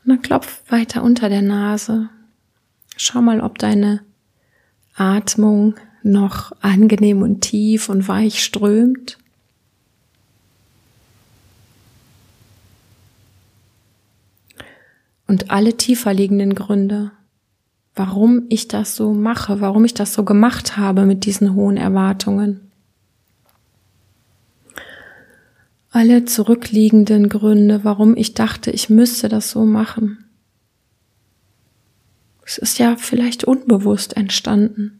Und 0.04 0.10
dann 0.10 0.22
klopf 0.22 0.62
weiter 0.70 1.02
unter 1.02 1.30
der 1.30 1.42
Nase. 1.42 2.10
Schau 2.98 3.22
mal, 3.22 3.42
ob 3.42 3.58
deine 3.58 4.04
Atmung 4.94 5.76
noch 6.04 6.52
angenehm 6.62 7.24
und 7.24 7.42
tief 7.42 7.90
und 7.90 8.08
weich 8.08 8.44
strömt. 8.44 9.18
Und 15.32 15.50
alle 15.50 15.78
tiefer 15.78 16.14
liegenden 16.14 16.56
Gründe, 16.56 17.12
warum 17.96 18.48
ich 18.50 18.68
das 18.68 18.98
so 18.98 19.14
mache, 19.14 19.62
warum 19.62 19.86
ich 19.86 19.94
das 19.94 20.14
so 20.14 20.26
gemacht 20.26 20.76
habe 20.76 21.06
mit 21.06 21.24
diesen 21.24 21.56
hohen 21.56 21.78
Erwartungen. 21.78 22.70
Alle 25.90 26.26
zurückliegenden 26.26 27.30
Gründe, 27.30 27.86
warum 27.86 28.18
ich 28.18 28.34
dachte, 28.34 28.72
ich 28.72 28.90
müsste 28.90 29.30
das 29.30 29.50
so 29.50 29.64
machen. 29.64 30.26
Es 32.46 32.58
ist 32.58 32.78
ja 32.78 32.98
vielleicht 32.98 33.46
unbewusst 33.46 34.18
entstanden. 34.18 35.00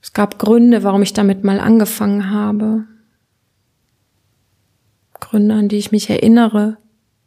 Es 0.00 0.12
gab 0.12 0.40
Gründe, 0.40 0.82
warum 0.82 1.02
ich 1.02 1.12
damit 1.12 1.44
mal 1.44 1.60
angefangen 1.60 2.30
habe. 2.30 2.82
Gründe, 5.20 5.54
an 5.54 5.68
die 5.68 5.76
ich 5.76 5.92
mich 5.92 6.10
erinnere 6.10 6.78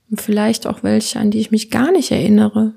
und 0.09 0.21
vielleicht 0.21 0.67
auch 0.67 0.83
welche, 0.83 1.19
an 1.19 1.31
die 1.31 1.39
ich 1.39 1.51
mich 1.51 1.71
gar 1.71 1.91
nicht 1.91 2.12
erinnere. 2.12 2.74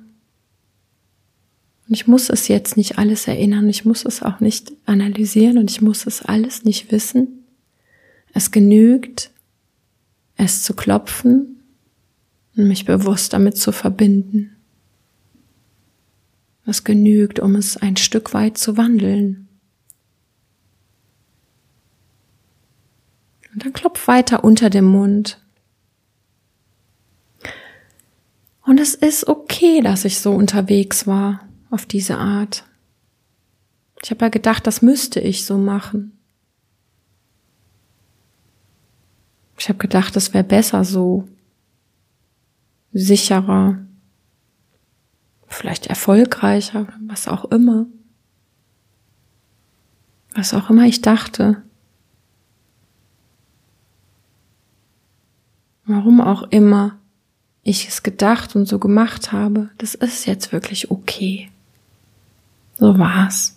Und 1.87 1.95
ich 1.95 2.07
muss 2.07 2.29
es 2.29 2.49
jetzt 2.49 2.77
nicht 2.77 2.99
alles 2.99 3.27
erinnern, 3.29 3.69
ich 3.69 3.85
muss 3.85 4.05
es 4.05 4.23
auch 4.23 4.41
nicht 4.41 4.73
analysieren 4.87 5.59
und 5.59 5.71
ich 5.71 5.81
muss 5.81 6.07
es 6.07 6.23
alles 6.23 6.65
nicht 6.65 6.93
wissen. 6.93 7.45
Es 8.35 8.51
genügt, 8.51 9.31
es 10.37 10.63
zu 10.63 10.75
klopfen 10.75 11.63
und 12.57 12.69
mich 12.69 12.85
bewusst 12.85 13.33
damit 13.33 13.57
zu 13.57 13.73
verbinden. 13.73 14.57
Es 16.67 16.85
genügt, 16.85 17.41
um 17.41 17.55
es 17.55 17.79
ein 17.79 17.97
Stück 17.97 18.35
weit 18.35 18.59
zu 18.59 18.77
wandeln. 18.77 19.49
Und 23.55 23.65
dann 23.65 23.73
klopf 23.73 24.07
weiter 24.07 24.45
unter 24.45 24.69
dem 24.69 24.85
Mund. 24.85 25.41
Und 28.69 28.79
es 28.79 28.95
ist 28.95 29.27
okay, 29.27 29.81
dass 29.81 30.05
ich 30.05 30.21
so 30.21 30.33
unterwegs 30.33 31.07
war 31.07 31.41
auf 31.71 31.87
diese 31.87 32.19
Art. 32.19 32.65
Ich 34.03 34.11
habe 34.11 34.27
ja 34.27 34.29
gedacht, 34.29 34.67
das 34.67 34.83
müsste 34.83 35.21
ich 35.21 35.47
so 35.47 35.57
machen. 35.57 36.13
Ich 39.57 39.71
habe 39.71 39.79
gedacht, 39.79 40.15
es 40.17 40.35
wäre 40.35 40.45
besser 40.45 40.85
so, 40.85 41.27
sicherer, 42.93 43.79
vielleicht 45.47 45.87
erfolgreicher, 45.87 46.89
was 47.07 47.27
auch 47.27 47.47
immer. 47.47 47.87
Was 50.35 50.53
auch 50.53 50.69
immer 50.69 50.85
ich 50.85 51.01
dachte. 51.01 51.63
Warum 55.87 56.21
auch 56.21 56.43
immer 56.51 56.98
ich 57.69 57.89
es 57.89 58.03
gedacht 58.03 58.57
und 58.57 58.67
so 58.67 58.79
gemacht 58.79 59.33
habe, 59.33 59.71
das 59.79 59.95
ist 59.95 60.27
jetzt 60.27 60.53
wirklich 60.53 60.91
okay. 60.91 61.51
So 62.79 62.99
war's. 62.99 63.57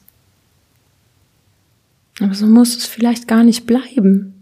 Aber 2.19 2.33
so 2.33 2.45
muss 2.45 2.75
es 2.75 2.85
vielleicht 2.85 3.27
gar 3.27 3.43
nicht 3.43 3.65
bleiben. 3.65 4.33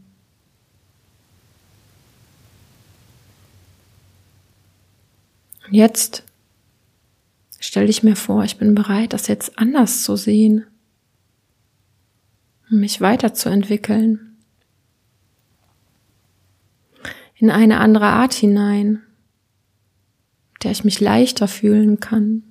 Und 5.68 5.74
jetzt 5.74 6.24
stell 7.60 7.90
ich 7.90 8.02
mir 8.02 8.16
vor, 8.16 8.44
ich 8.44 8.58
bin 8.58 8.74
bereit, 8.74 9.14
das 9.14 9.28
jetzt 9.28 9.60
anders 9.60 10.04
zu 10.04 10.16
sehen, 10.16 10.66
um 12.72 12.80
mich 12.80 13.02
weiterzuentwickeln 13.02 14.38
in 17.36 17.52
eine 17.52 17.80
andere 17.80 18.08
Art 18.08 18.34
hinein, 18.34 19.02
der 20.64 20.72
ich 20.72 20.84
mich 20.84 21.00
leichter 21.00 21.48
fühlen 21.48 22.00
kann. 22.00 22.44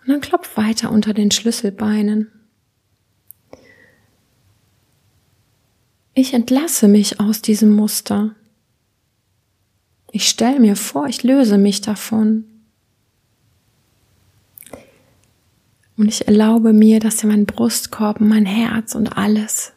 Und 0.00 0.08
dann 0.08 0.20
klopf 0.20 0.56
weiter 0.56 0.90
unter 0.90 1.14
den 1.14 1.30
Schlüsselbeinen. 1.30 2.30
Ich 6.14 6.34
entlasse 6.34 6.88
mich 6.88 7.20
aus 7.20 7.40
diesem 7.40 7.70
Muster. 7.70 8.34
Ich 10.10 10.28
stelle 10.28 10.60
mir 10.60 10.76
vor, 10.76 11.06
ich 11.06 11.22
löse 11.22 11.56
mich 11.56 11.80
davon. 11.80 12.44
Und 15.96 16.08
ich 16.08 16.26
erlaube 16.26 16.72
mir, 16.72 16.98
dass 17.00 17.22
mein 17.22 17.46
Brustkorb, 17.46 18.20
mein 18.20 18.44
Herz 18.44 18.94
und 18.94 19.16
alles 19.16 19.72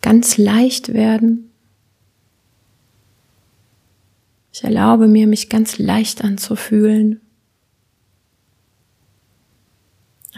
ganz 0.00 0.36
leicht 0.36 0.92
werden. 0.92 1.51
Ich 4.52 4.64
erlaube 4.64 5.08
mir, 5.08 5.26
mich 5.26 5.48
ganz 5.48 5.78
leicht 5.78 6.22
anzufühlen. 6.22 7.20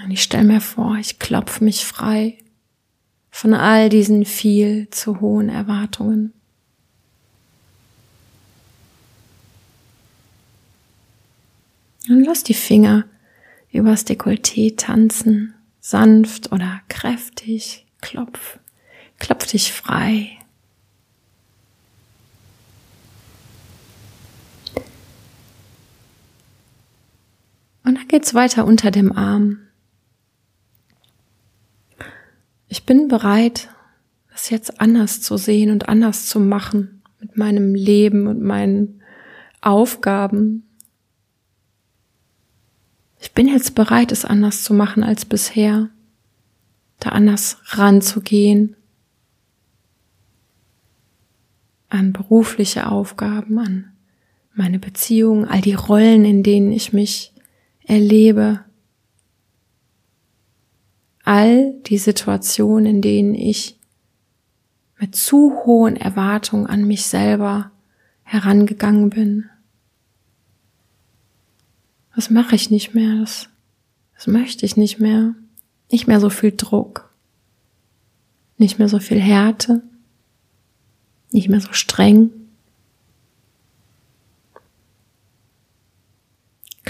Und 0.03 0.11
ich 0.11 0.22
stelle 0.22 0.44
mir 0.44 0.61
vor, 0.61 0.96
ich 0.96 1.18
klopfe 1.18 1.64
mich 1.64 1.85
frei 1.85 2.38
von 3.31 3.55
all 3.55 3.88
diesen 3.88 4.24
viel 4.24 4.88
zu 4.90 5.20
hohen 5.20 5.48
Erwartungen. 5.48 6.33
Und 12.09 12.24
lass 12.24 12.44
die 12.44 12.55
Finger 12.55 13.07
übers 13.72 14.07
Dekolleté 14.07 14.77
tanzen, 14.77 15.55
sanft 15.81 16.53
oder 16.53 16.81
kräftig, 16.88 17.87
klopf. 18.00 18.59
Klopf 19.18 19.46
dich 19.46 19.72
frei. 19.72 20.38
Und 27.85 27.96
dann 27.96 28.04
geht's 28.14 28.33
weiter 28.33 28.64
unter 28.64 28.92
dem 28.92 29.11
Arm. 29.11 29.59
Ich 32.68 32.87
bin 32.87 33.09
bereit, 33.09 33.68
das 34.31 34.50
jetzt 34.50 34.81
anders 34.81 35.20
zu 35.20 35.37
sehen 35.37 35.72
und 35.72 35.88
anders 35.88 36.27
zu 36.27 36.38
machen 36.38 37.03
mit 37.18 37.37
meinem 37.37 37.74
Leben 37.74 38.29
und 38.29 38.40
meinen 38.40 39.03
Aufgaben. 39.62 40.62
Ich 43.18 43.33
bin 43.33 43.48
jetzt 43.48 43.74
bereit, 43.74 44.12
es 44.12 44.24
anders 44.24 44.62
zu 44.62 44.74
machen 44.74 45.03
als 45.03 45.24
bisher, 45.24 45.90
da 47.00 47.09
anders 47.09 47.59
ranzugehen, 47.64 48.77
an 51.88 52.12
berufliche 52.12 52.88
Aufgaben, 52.88 53.59
an 53.59 53.92
meine 54.55 54.79
Beziehungen, 54.79 55.46
all 55.46 55.62
die 55.62 55.74
Rollen, 55.74 56.24
in 56.24 56.44
denen 56.44 56.70
ich 56.70 56.92
mich 56.92 57.33
erlebe, 57.84 58.64
all 61.24 61.72
die 61.86 61.98
Situationen, 61.98 62.86
in 62.86 63.02
denen 63.02 63.34
ich 63.34 63.78
mit 64.98 65.16
zu 65.16 65.52
hohen 65.64 65.96
Erwartungen 65.96 66.66
an 66.66 66.86
mich 66.86 67.06
selber 67.06 67.70
herangegangen 68.22 69.10
bin. 69.10 69.50
Das 72.14 72.30
mache 72.30 72.54
ich 72.54 72.70
nicht 72.70 72.94
mehr, 72.94 73.20
das, 73.20 73.48
das 74.14 74.26
möchte 74.26 74.64
ich 74.64 74.76
nicht 74.76 75.00
mehr. 75.00 75.34
Nicht 75.90 76.06
mehr 76.06 76.20
so 76.20 76.30
viel 76.30 76.52
Druck, 76.56 77.12
nicht 78.56 78.78
mehr 78.78 78.88
so 78.88 78.98
viel 78.98 79.20
Härte, 79.20 79.82
nicht 81.30 81.48
mehr 81.48 81.60
so 81.60 81.72
streng. 81.72 82.30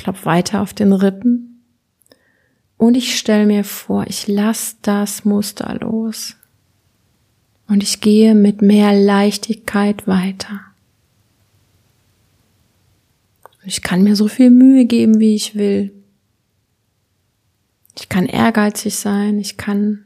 Klopf 0.04 0.26
weiter 0.26 0.60
auf 0.60 0.74
den 0.74 0.92
Rippen 0.92 1.62
und 2.76 2.94
ich 2.94 3.18
stelle 3.18 3.46
mir 3.46 3.64
vor, 3.64 4.04
ich 4.06 4.28
lasse 4.28 4.76
das 4.82 5.24
Muster 5.24 5.78
los 5.80 6.36
und 7.68 7.82
ich 7.82 8.02
gehe 8.02 8.34
mit 8.34 8.60
mehr 8.60 8.92
Leichtigkeit 8.92 10.06
weiter. 10.06 10.60
Ich 13.64 13.80
kann 13.80 14.02
mir 14.02 14.14
so 14.14 14.28
viel 14.28 14.50
Mühe 14.50 14.84
geben, 14.84 15.20
wie 15.20 15.34
ich 15.34 15.54
will. 15.54 15.90
Ich 17.96 18.10
kann 18.10 18.26
ehrgeizig 18.26 18.96
sein, 18.96 19.38
ich 19.38 19.56
kann 19.56 20.04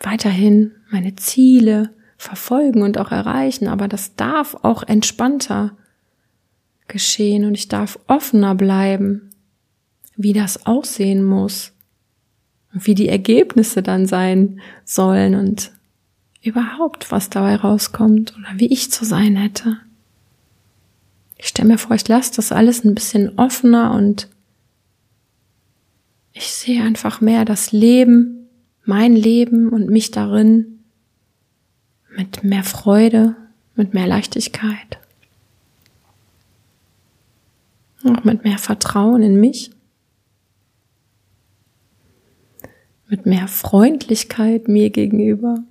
weiterhin 0.00 0.72
meine 0.90 1.16
Ziele 1.16 1.94
verfolgen 2.18 2.82
und 2.82 2.98
auch 2.98 3.10
erreichen, 3.10 3.68
aber 3.68 3.88
das 3.88 4.16
darf 4.16 4.54
auch 4.60 4.82
entspannter 4.82 5.74
geschehen 6.88 7.44
und 7.44 7.54
ich 7.54 7.68
darf 7.68 7.98
offener 8.06 8.54
bleiben, 8.54 9.30
wie 10.16 10.32
das 10.32 10.66
aussehen 10.66 11.24
muss 11.24 11.72
wie 12.84 12.94
die 12.94 13.08
Ergebnisse 13.08 13.82
dann 13.82 14.06
sein 14.06 14.60
sollen 14.84 15.34
und 15.34 15.72
überhaupt, 16.42 17.10
was 17.10 17.30
dabei 17.30 17.56
rauskommt 17.56 18.34
oder 18.36 18.58
wie 18.58 18.72
ich 18.72 18.90
zu 18.90 19.04
sein 19.04 19.36
hätte. 19.36 19.78
Ich 21.38 21.48
stelle 21.48 21.68
mir 21.68 21.78
vor, 21.78 21.96
ich 21.96 22.06
lasse 22.06 22.32
das 22.36 22.52
alles 22.52 22.84
ein 22.84 22.94
bisschen 22.94 23.38
offener 23.38 23.94
und 23.94 24.28
ich 26.32 26.52
sehe 26.52 26.82
einfach 26.82 27.20
mehr 27.20 27.44
das 27.44 27.72
Leben, 27.72 28.48
mein 28.84 29.16
Leben 29.16 29.70
und 29.70 29.88
mich 29.88 30.10
darin 30.10 30.80
mit 32.14 32.44
mehr 32.44 32.64
Freude, 32.64 33.36
mit 33.74 33.94
mehr 33.94 34.06
Leichtigkeit, 34.06 34.98
auch 38.08 38.24
mit 38.24 38.44
mehr 38.44 38.58
Vertrauen 38.58 39.22
in 39.22 39.40
mich, 39.40 39.70
mit 43.08 43.26
mehr 43.26 43.48
Freundlichkeit 43.48 44.68
mir 44.68 44.90
gegenüber. 44.90 45.62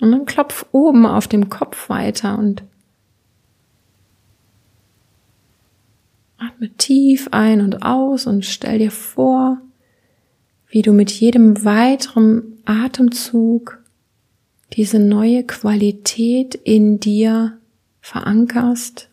Und 0.00 0.12
dann 0.12 0.26
klopf 0.26 0.66
oben 0.72 1.06
auf 1.06 1.28
dem 1.28 1.48
Kopf 1.48 1.88
weiter 1.88 2.38
und 2.38 2.62
atme 6.38 6.70
tief 6.76 7.28
ein 7.30 7.60
und 7.60 7.82
aus 7.82 8.26
und 8.26 8.44
stell 8.44 8.78
dir 8.78 8.90
vor, 8.90 9.58
wie 10.68 10.82
du 10.82 10.92
mit 10.92 11.10
jedem 11.10 11.64
weiteren 11.64 12.58
Atemzug 12.64 13.78
diese 14.72 14.98
neue 14.98 15.44
Qualität 15.44 16.54
in 16.54 16.98
dir 16.98 17.58
verankerst, 18.00 19.08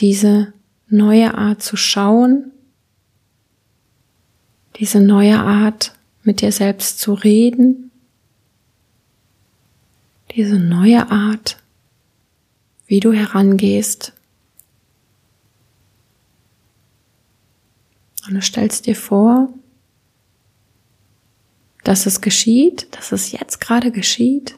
diese 0.00 0.52
neue 0.88 1.34
Art 1.34 1.62
zu 1.62 1.76
schauen, 1.76 2.52
diese 4.76 5.00
neue 5.00 5.38
Art 5.38 5.94
mit 6.22 6.40
dir 6.40 6.52
selbst 6.52 7.00
zu 7.00 7.14
reden, 7.14 7.90
diese 10.34 10.58
neue 10.58 11.10
Art, 11.10 11.58
wie 12.86 13.00
du 13.00 13.12
herangehst 13.12 14.12
Und 18.30 18.36
du 18.36 18.42
stellst 18.42 18.86
dir 18.86 18.94
vor, 18.94 19.52
dass 21.82 22.06
es 22.06 22.20
geschieht, 22.20 22.86
dass 22.92 23.10
es 23.10 23.32
jetzt 23.32 23.60
gerade 23.60 23.90
geschieht. 23.90 24.56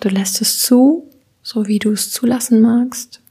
Du 0.00 0.10
lässt 0.10 0.42
es 0.42 0.60
zu, 0.60 1.10
so 1.42 1.66
wie 1.66 1.78
du 1.78 1.92
es 1.92 2.10
zulassen 2.10 2.60
magst. 2.60 3.22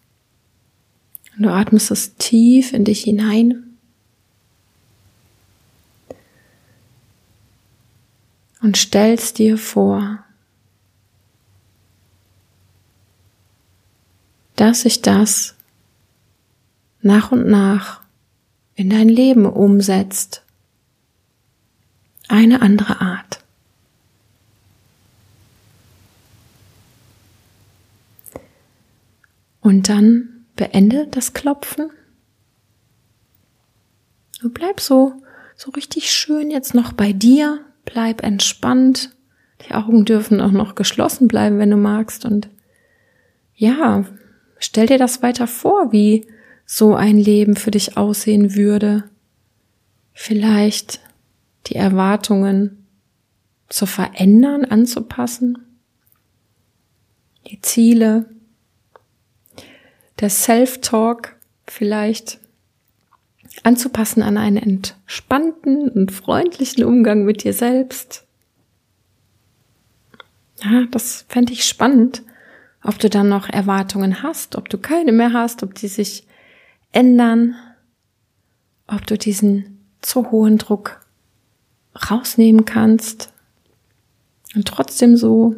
Und 1.35 1.43
du 1.43 1.51
atmest 1.51 1.91
es 1.91 2.15
tief 2.15 2.73
in 2.73 2.85
dich 2.85 3.03
hinein. 3.03 3.77
Und 8.61 8.77
stellst 8.77 9.37
dir 9.37 9.57
vor, 9.57 10.23
dass 14.55 14.81
sich 14.81 15.01
das 15.01 15.55
nach 17.01 17.31
und 17.31 17.47
nach 17.47 18.01
in 18.75 18.89
dein 18.89 19.09
Leben 19.09 19.45
umsetzt. 19.45 20.41
Eine 22.27 22.61
andere 22.61 23.01
Art. 23.01 23.43
Und 29.61 29.89
dann 29.89 30.34
beende 30.55 31.07
das 31.07 31.33
Klopfen. 31.33 31.89
Du 34.41 34.49
bleib 34.49 34.79
so, 34.79 35.13
so 35.55 35.71
richtig 35.71 36.11
schön 36.11 36.51
jetzt 36.51 36.73
noch 36.73 36.93
bei 36.93 37.13
dir. 37.13 37.61
Bleib 37.85 38.23
entspannt. 38.23 39.11
Die 39.67 39.73
Augen 39.73 40.05
dürfen 40.05 40.41
auch 40.41 40.51
noch 40.51 40.75
geschlossen 40.75 41.27
bleiben, 41.27 41.59
wenn 41.59 41.71
du 41.71 41.77
magst. 41.77 42.25
Und 42.25 42.49
ja, 43.55 44.05
stell 44.57 44.87
dir 44.87 44.97
das 44.97 45.21
weiter 45.21 45.47
vor, 45.47 45.91
wie 45.91 46.27
so 46.65 46.95
ein 46.95 47.17
Leben 47.17 47.55
für 47.55 47.71
dich 47.71 47.97
aussehen 47.97 48.55
würde. 48.55 49.05
Vielleicht 50.13 50.99
die 51.67 51.75
Erwartungen 51.75 52.85
zu 53.69 53.85
verändern, 53.85 54.65
anzupassen. 54.65 55.57
Die 57.47 57.61
Ziele, 57.61 58.25
der 60.19 60.29
Self-Talk 60.29 61.35
vielleicht 61.67 62.39
anzupassen 63.63 64.21
an 64.21 64.37
einen 64.37 64.57
entspannten 64.57 65.89
und 65.89 66.11
freundlichen 66.11 66.83
Umgang 66.83 67.23
mit 67.23 67.43
dir 67.43 67.53
selbst. 67.53 68.25
Ja, 70.63 70.85
das 70.91 71.25
fände 71.27 71.53
ich 71.53 71.65
spannend, 71.65 72.23
ob 72.83 72.99
du 72.99 73.09
dann 73.09 73.29
noch 73.29 73.49
Erwartungen 73.49 74.23
hast, 74.23 74.55
ob 74.55 74.69
du 74.69 74.77
keine 74.77 75.11
mehr 75.11 75.33
hast, 75.33 75.63
ob 75.63 75.75
die 75.75 75.87
sich 75.87 76.27
ändern, 76.91 77.55
ob 78.87 79.05
du 79.05 79.17
diesen 79.17 79.85
zu 80.01 80.31
hohen 80.31 80.57
Druck 80.57 81.01
rausnehmen 82.09 82.65
kannst 82.65 83.33
und 84.53 84.67
trotzdem 84.67 85.17
so 85.17 85.55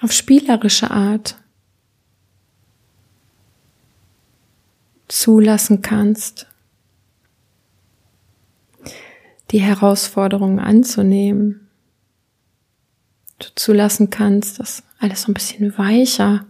auf 0.00 0.12
spielerische 0.12 0.90
Art 0.90 1.37
zulassen 5.08 5.82
kannst, 5.82 6.46
die 9.50 9.60
Herausforderungen 9.60 10.58
anzunehmen. 10.58 11.68
Du 13.38 13.48
zulassen 13.54 14.10
kannst, 14.10 14.60
dass 14.60 14.82
alles 14.98 15.22
so 15.22 15.30
ein 15.30 15.34
bisschen 15.34 15.76
weicher 15.78 16.44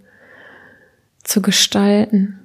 zu 1.22 1.42
gestalten. 1.42 2.40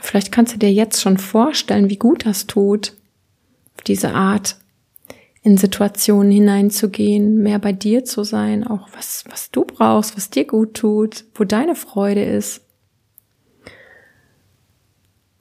Vielleicht 0.00 0.32
kannst 0.32 0.54
du 0.54 0.58
dir 0.58 0.72
jetzt 0.72 1.00
schon 1.00 1.18
vorstellen, 1.18 1.90
wie 1.90 1.96
gut 1.96 2.26
das 2.26 2.46
tut, 2.46 2.94
auf 3.74 3.82
diese 3.82 4.14
Art 4.14 4.56
in 5.42 5.58
Situationen 5.58 6.30
hineinzugehen, 6.30 7.42
mehr 7.42 7.58
bei 7.58 7.72
dir 7.72 8.04
zu 8.04 8.24
sein, 8.24 8.66
auch 8.66 8.88
was, 8.96 9.24
was 9.28 9.50
du 9.50 9.64
brauchst, 9.64 10.16
was 10.16 10.30
dir 10.30 10.46
gut 10.46 10.74
tut, 10.74 11.24
wo 11.34 11.44
deine 11.44 11.74
Freude 11.74 12.24
ist. 12.24 12.63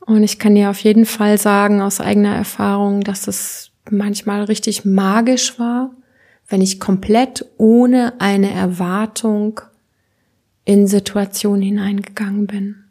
Und 0.05 0.23
ich 0.23 0.37
kann 0.39 0.55
dir 0.55 0.69
auf 0.69 0.79
jeden 0.79 1.05
Fall 1.05 1.37
sagen 1.37 1.81
aus 1.81 2.01
eigener 2.01 2.35
Erfahrung, 2.35 3.01
dass 3.01 3.27
es 3.27 3.71
manchmal 3.89 4.43
richtig 4.43 4.85
magisch 4.85 5.57
war, 5.59 5.91
wenn 6.47 6.61
ich 6.61 6.79
komplett 6.79 7.45
ohne 7.57 8.19
eine 8.19 8.51
Erwartung 8.51 9.61
in 10.65 10.87
Situationen 10.87 11.61
hineingegangen 11.61 12.47
bin. 12.47 12.83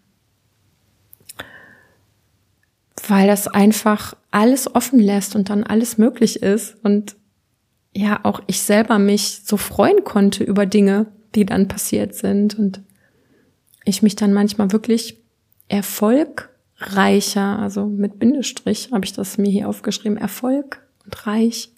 Weil 3.07 3.27
das 3.27 3.49
einfach 3.49 4.15
alles 4.31 4.75
offen 4.75 4.99
lässt 4.99 5.35
und 5.35 5.51
dann 5.51 5.65
alles 5.65 5.99
möglich 5.99 6.43
ist 6.43 6.77
und 6.83 7.17
ja, 7.95 8.21
auch 8.23 8.41
ich 8.47 8.63
selber 8.63 8.99
mich 8.99 9.43
so 9.45 9.59
freuen 9.59 10.03
konnte 10.05 10.45
über 10.45 10.65
Dinge, 10.65 11.07
die 11.35 11.45
dann 11.45 11.69
passiert 11.69 12.15
sind 12.15 12.59
und 12.59 12.81
ich 13.85 14.03
mich 14.03 14.17
dann 14.17 14.33
manchmal 14.33 14.73
wirklich 14.73 15.19
erfolgreicher, 16.83 17.59
also 17.59 17.87
mit 17.87 18.19
Bindestrich 18.19 18.91
habe 18.93 19.05
ich 19.05 19.13
das 19.13 19.39
mir 19.39 19.51
hier 19.51 19.69
aufgeschrieben, 19.69 20.19
Erfolg 20.19 20.83
und 21.05 21.27
reich, 21.27 21.71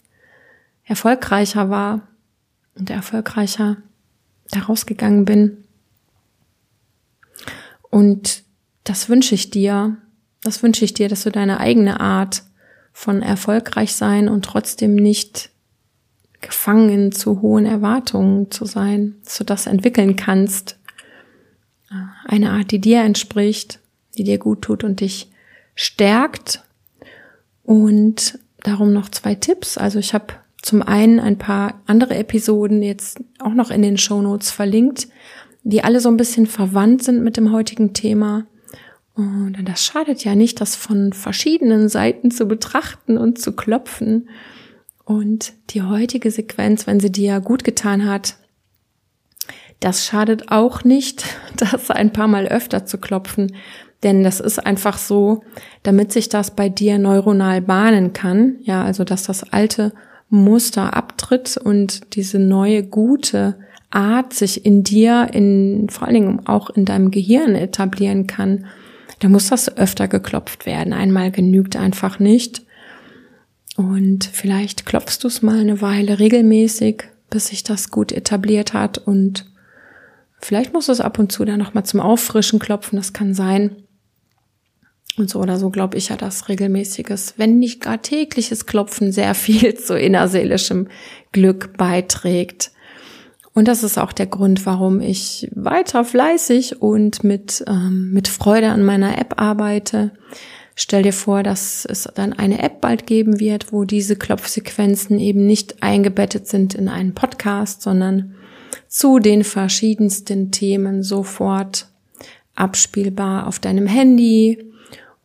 erfolgreicher 0.83 1.69
war 1.69 2.07
und 2.75 2.89
erfolgreicher 2.89 3.77
daraus 4.49 4.85
gegangen 4.85 5.25
bin. 5.25 5.63
Und 7.89 8.43
das 8.83 9.09
wünsche 9.09 9.35
ich 9.35 9.51
dir. 9.51 9.97
Das 10.41 10.61
wünsche 10.61 10.85
ich 10.85 10.93
dir, 10.93 11.07
dass 11.07 11.23
du 11.23 11.31
deine 11.31 11.59
eigene 11.59 11.99
Art 11.99 12.43
von 12.91 13.21
erfolgreich 13.21 13.95
sein 13.95 14.27
und 14.27 14.45
trotzdem 14.45 14.95
nicht 14.95 15.49
gefangen 16.41 16.89
in 16.89 17.11
zu 17.11 17.41
hohen 17.41 17.65
Erwartungen 17.65 18.51
zu 18.51 18.65
sein, 18.65 19.15
dass 19.23 19.37
du 19.37 19.43
das 19.43 19.65
entwickeln 19.65 20.15
kannst. 20.15 20.77
Eine 22.25 22.51
Art, 22.51 22.71
die 22.71 22.79
dir 22.79 23.01
entspricht, 23.01 23.79
die 24.17 24.23
dir 24.23 24.37
gut 24.37 24.61
tut 24.61 24.83
und 24.83 25.01
dich 25.01 25.29
stärkt. 25.75 26.63
Und 27.63 28.39
darum 28.63 28.93
noch 28.93 29.09
zwei 29.09 29.35
Tipps. 29.35 29.77
Also 29.77 29.99
ich 29.99 30.13
habe 30.13 30.33
zum 30.61 30.81
einen 30.81 31.19
ein 31.19 31.37
paar 31.37 31.81
andere 31.85 32.15
Episoden 32.15 32.81
jetzt 32.81 33.19
auch 33.39 33.53
noch 33.53 33.69
in 33.69 33.81
den 33.81 33.97
Show 33.97 34.21
Notes 34.21 34.51
verlinkt, 34.51 35.07
die 35.63 35.83
alle 35.83 35.99
so 35.99 36.09
ein 36.09 36.17
bisschen 36.17 36.47
verwandt 36.47 37.03
sind 37.03 37.23
mit 37.23 37.37
dem 37.37 37.51
heutigen 37.51 37.93
Thema. 37.93 38.45
Und 39.15 39.57
das 39.63 39.85
schadet 39.85 40.23
ja 40.23 40.35
nicht, 40.35 40.59
das 40.59 40.75
von 40.75 41.13
verschiedenen 41.13 41.87
Seiten 41.87 42.31
zu 42.31 42.47
betrachten 42.47 43.17
und 43.17 43.39
zu 43.39 43.53
klopfen. 43.53 44.29
Und 45.05 45.53
die 45.69 45.83
heutige 45.83 46.31
Sequenz, 46.31 46.85
wenn 46.87 46.99
sie 46.99 47.11
dir 47.11 47.39
gut 47.39 47.63
getan 47.63 48.05
hat, 48.05 48.35
das 49.79 50.05
schadet 50.05 50.51
auch 50.51 50.83
nicht, 50.83 51.25
das 51.57 51.89
ein 51.91 52.11
paar 52.11 52.27
Mal 52.27 52.47
öfter 52.47 52.85
zu 52.85 52.97
klopfen. 52.97 53.55
Denn 54.05 54.23
das 54.23 54.39
ist 54.39 54.59
einfach 54.63 54.99
so, 54.99 55.41
damit 55.81 56.13
sich 56.13 56.29
das 56.29 56.51
bei 56.51 56.69
dir 56.69 56.99
neuronal 56.99 57.59
bahnen 57.59 58.13
kann. 58.13 58.57
Ja, 58.61 58.83
also 58.83 59.03
dass 59.03 59.23
das 59.23 59.51
alte 59.51 59.93
Muster 60.29 60.95
abtritt 60.95 61.57
und 61.57 62.15
diese 62.15 62.37
neue 62.37 62.83
gute 62.83 63.57
Art 63.89 64.33
sich 64.33 64.63
in 64.63 64.83
dir, 64.83 65.29
in 65.33 65.89
vor 65.89 66.07
allen 66.07 66.13
Dingen 66.13 66.47
auch 66.47 66.69
in 66.69 66.85
deinem 66.85 67.09
Gehirn 67.09 67.55
etablieren 67.55 68.27
kann, 68.27 68.65
da 69.19 69.27
muss 69.27 69.49
das 69.49 69.75
öfter 69.75 70.07
geklopft 70.07 70.67
werden. 70.67 70.93
Einmal 70.93 71.31
genügt 71.31 71.75
einfach 71.75 72.19
nicht. 72.19 72.61
Und 73.75 74.25
vielleicht 74.25 74.85
klopfst 74.85 75.17
du 75.23 75.27
es 75.27 75.41
mal 75.41 75.57
eine 75.57 75.81
Weile 75.81 76.19
regelmäßig, 76.19 77.05
bis 77.31 77.47
sich 77.47 77.63
das 77.63 77.89
gut 77.89 78.11
etabliert 78.11 78.73
hat. 78.73 78.99
Und 78.99 79.45
vielleicht 80.39 80.73
musst 80.73 80.89
du 80.89 80.91
es 80.91 81.01
ab 81.01 81.17
und 81.17 81.31
zu 81.31 81.43
dann 81.43 81.57
nochmal 81.57 81.85
zum 81.85 82.01
Auffrischen 82.01 82.59
klopfen. 82.59 82.97
Das 82.97 83.11
kann 83.11 83.33
sein. 83.33 83.75
Und 85.17 85.29
so 85.29 85.39
oder 85.39 85.57
so 85.57 85.69
glaube 85.69 85.97
ich 85.97 86.09
ja, 86.09 86.17
dass 86.17 86.49
regelmäßiges, 86.49 87.35
wenn 87.37 87.57
nicht 87.57 87.81
gar 87.81 88.01
tägliches 88.01 88.65
Klopfen 88.65 89.11
sehr 89.11 89.33
viel 89.33 89.75
zu 89.75 89.97
innerseelischem 89.97 90.87
Glück 91.31 91.77
beiträgt. 91.77 92.71
Und 93.53 93.69
das 93.69 93.83
ist 93.83 93.97
auch 93.97 94.11
der 94.11 94.25
Grund, 94.25 94.65
warum 94.65 94.99
ich 94.99 95.49
weiter 95.55 96.03
fleißig 96.03 96.81
und 96.81 97.23
mit, 97.23 97.63
ähm, 97.67 98.11
mit 98.11 98.27
Freude 98.27 98.69
an 98.69 98.83
meiner 98.83 99.17
App 99.17 99.39
arbeite. 99.39 100.11
Stell 100.75 101.03
dir 101.03 101.13
vor, 101.13 101.41
dass 101.41 101.85
es 101.85 102.03
dann 102.15 102.33
eine 102.33 102.61
App 102.61 102.81
bald 102.81 103.07
geben 103.07 103.39
wird, 103.39 103.71
wo 103.71 103.85
diese 103.85 104.17
Klopfsequenzen 104.17 105.19
eben 105.19 105.45
nicht 105.45 105.81
eingebettet 105.81 106.47
sind 106.47 106.75
in 106.75 106.89
einen 106.89 107.15
Podcast, 107.15 107.81
sondern 107.81 108.35
zu 108.89 109.19
den 109.19 109.45
verschiedensten 109.45 110.51
Themen 110.51 111.01
sofort 111.01 111.87
abspielbar 112.55 113.47
auf 113.47 113.59
deinem 113.59 113.87
Handy. 113.87 114.74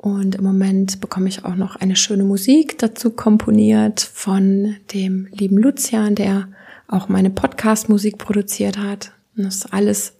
Und 0.01 0.37
im 0.37 0.45
Moment 0.45 1.03
bekomme 1.03 1.29
ich 1.29 1.45
auch 1.45 1.57
noch 1.57 1.77
eine 1.77 1.95
schöne 1.95 2.25
Musik 2.25 2.79
dazu 2.79 3.11
komponiert 3.11 4.01
von 4.01 4.77
dem 4.95 5.29
lieben 5.31 5.59
Lucian, 5.59 6.15
der 6.15 6.49
auch 6.89 7.11
meine 7.11 7.29
Podcast-Musik 7.29 8.17
produziert 8.17 8.79
hat. 8.79 9.13
Und 9.37 9.45
das 9.45 9.67
alles, 9.67 10.15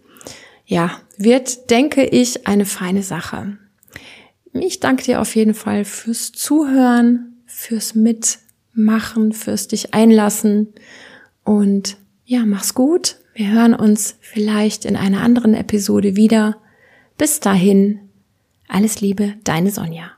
ja, 0.67 1.01
wird, 1.17 1.71
denke 1.71 2.05
ich, 2.05 2.47
eine 2.47 2.67
feine 2.67 3.03
Sache. 3.03 3.57
Ich 4.53 4.81
danke 4.81 5.05
dir 5.05 5.19
auf 5.19 5.35
jeden 5.35 5.55
Fall 5.55 5.87
fürs 5.87 6.33
Zuhören, 6.33 7.39
fürs 7.47 7.95
Mitmachen, 7.95 9.33
fürs 9.33 9.67
dich 9.67 9.95
einlassen 9.95 10.75
und 11.43 11.97
ja, 12.27 12.45
mach's 12.45 12.75
gut. 12.75 13.17
Wir 13.33 13.51
hören 13.51 13.73
uns 13.73 14.19
vielleicht 14.21 14.85
in 14.85 14.97
einer 14.97 15.23
anderen 15.23 15.55
Episode 15.55 16.17
wieder. 16.17 16.59
Bis 17.17 17.41
dahin, 17.41 18.10
alles 18.71 19.01
Liebe, 19.01 19.35
deine 19.45 19.71
Sonja. 19.71 20.13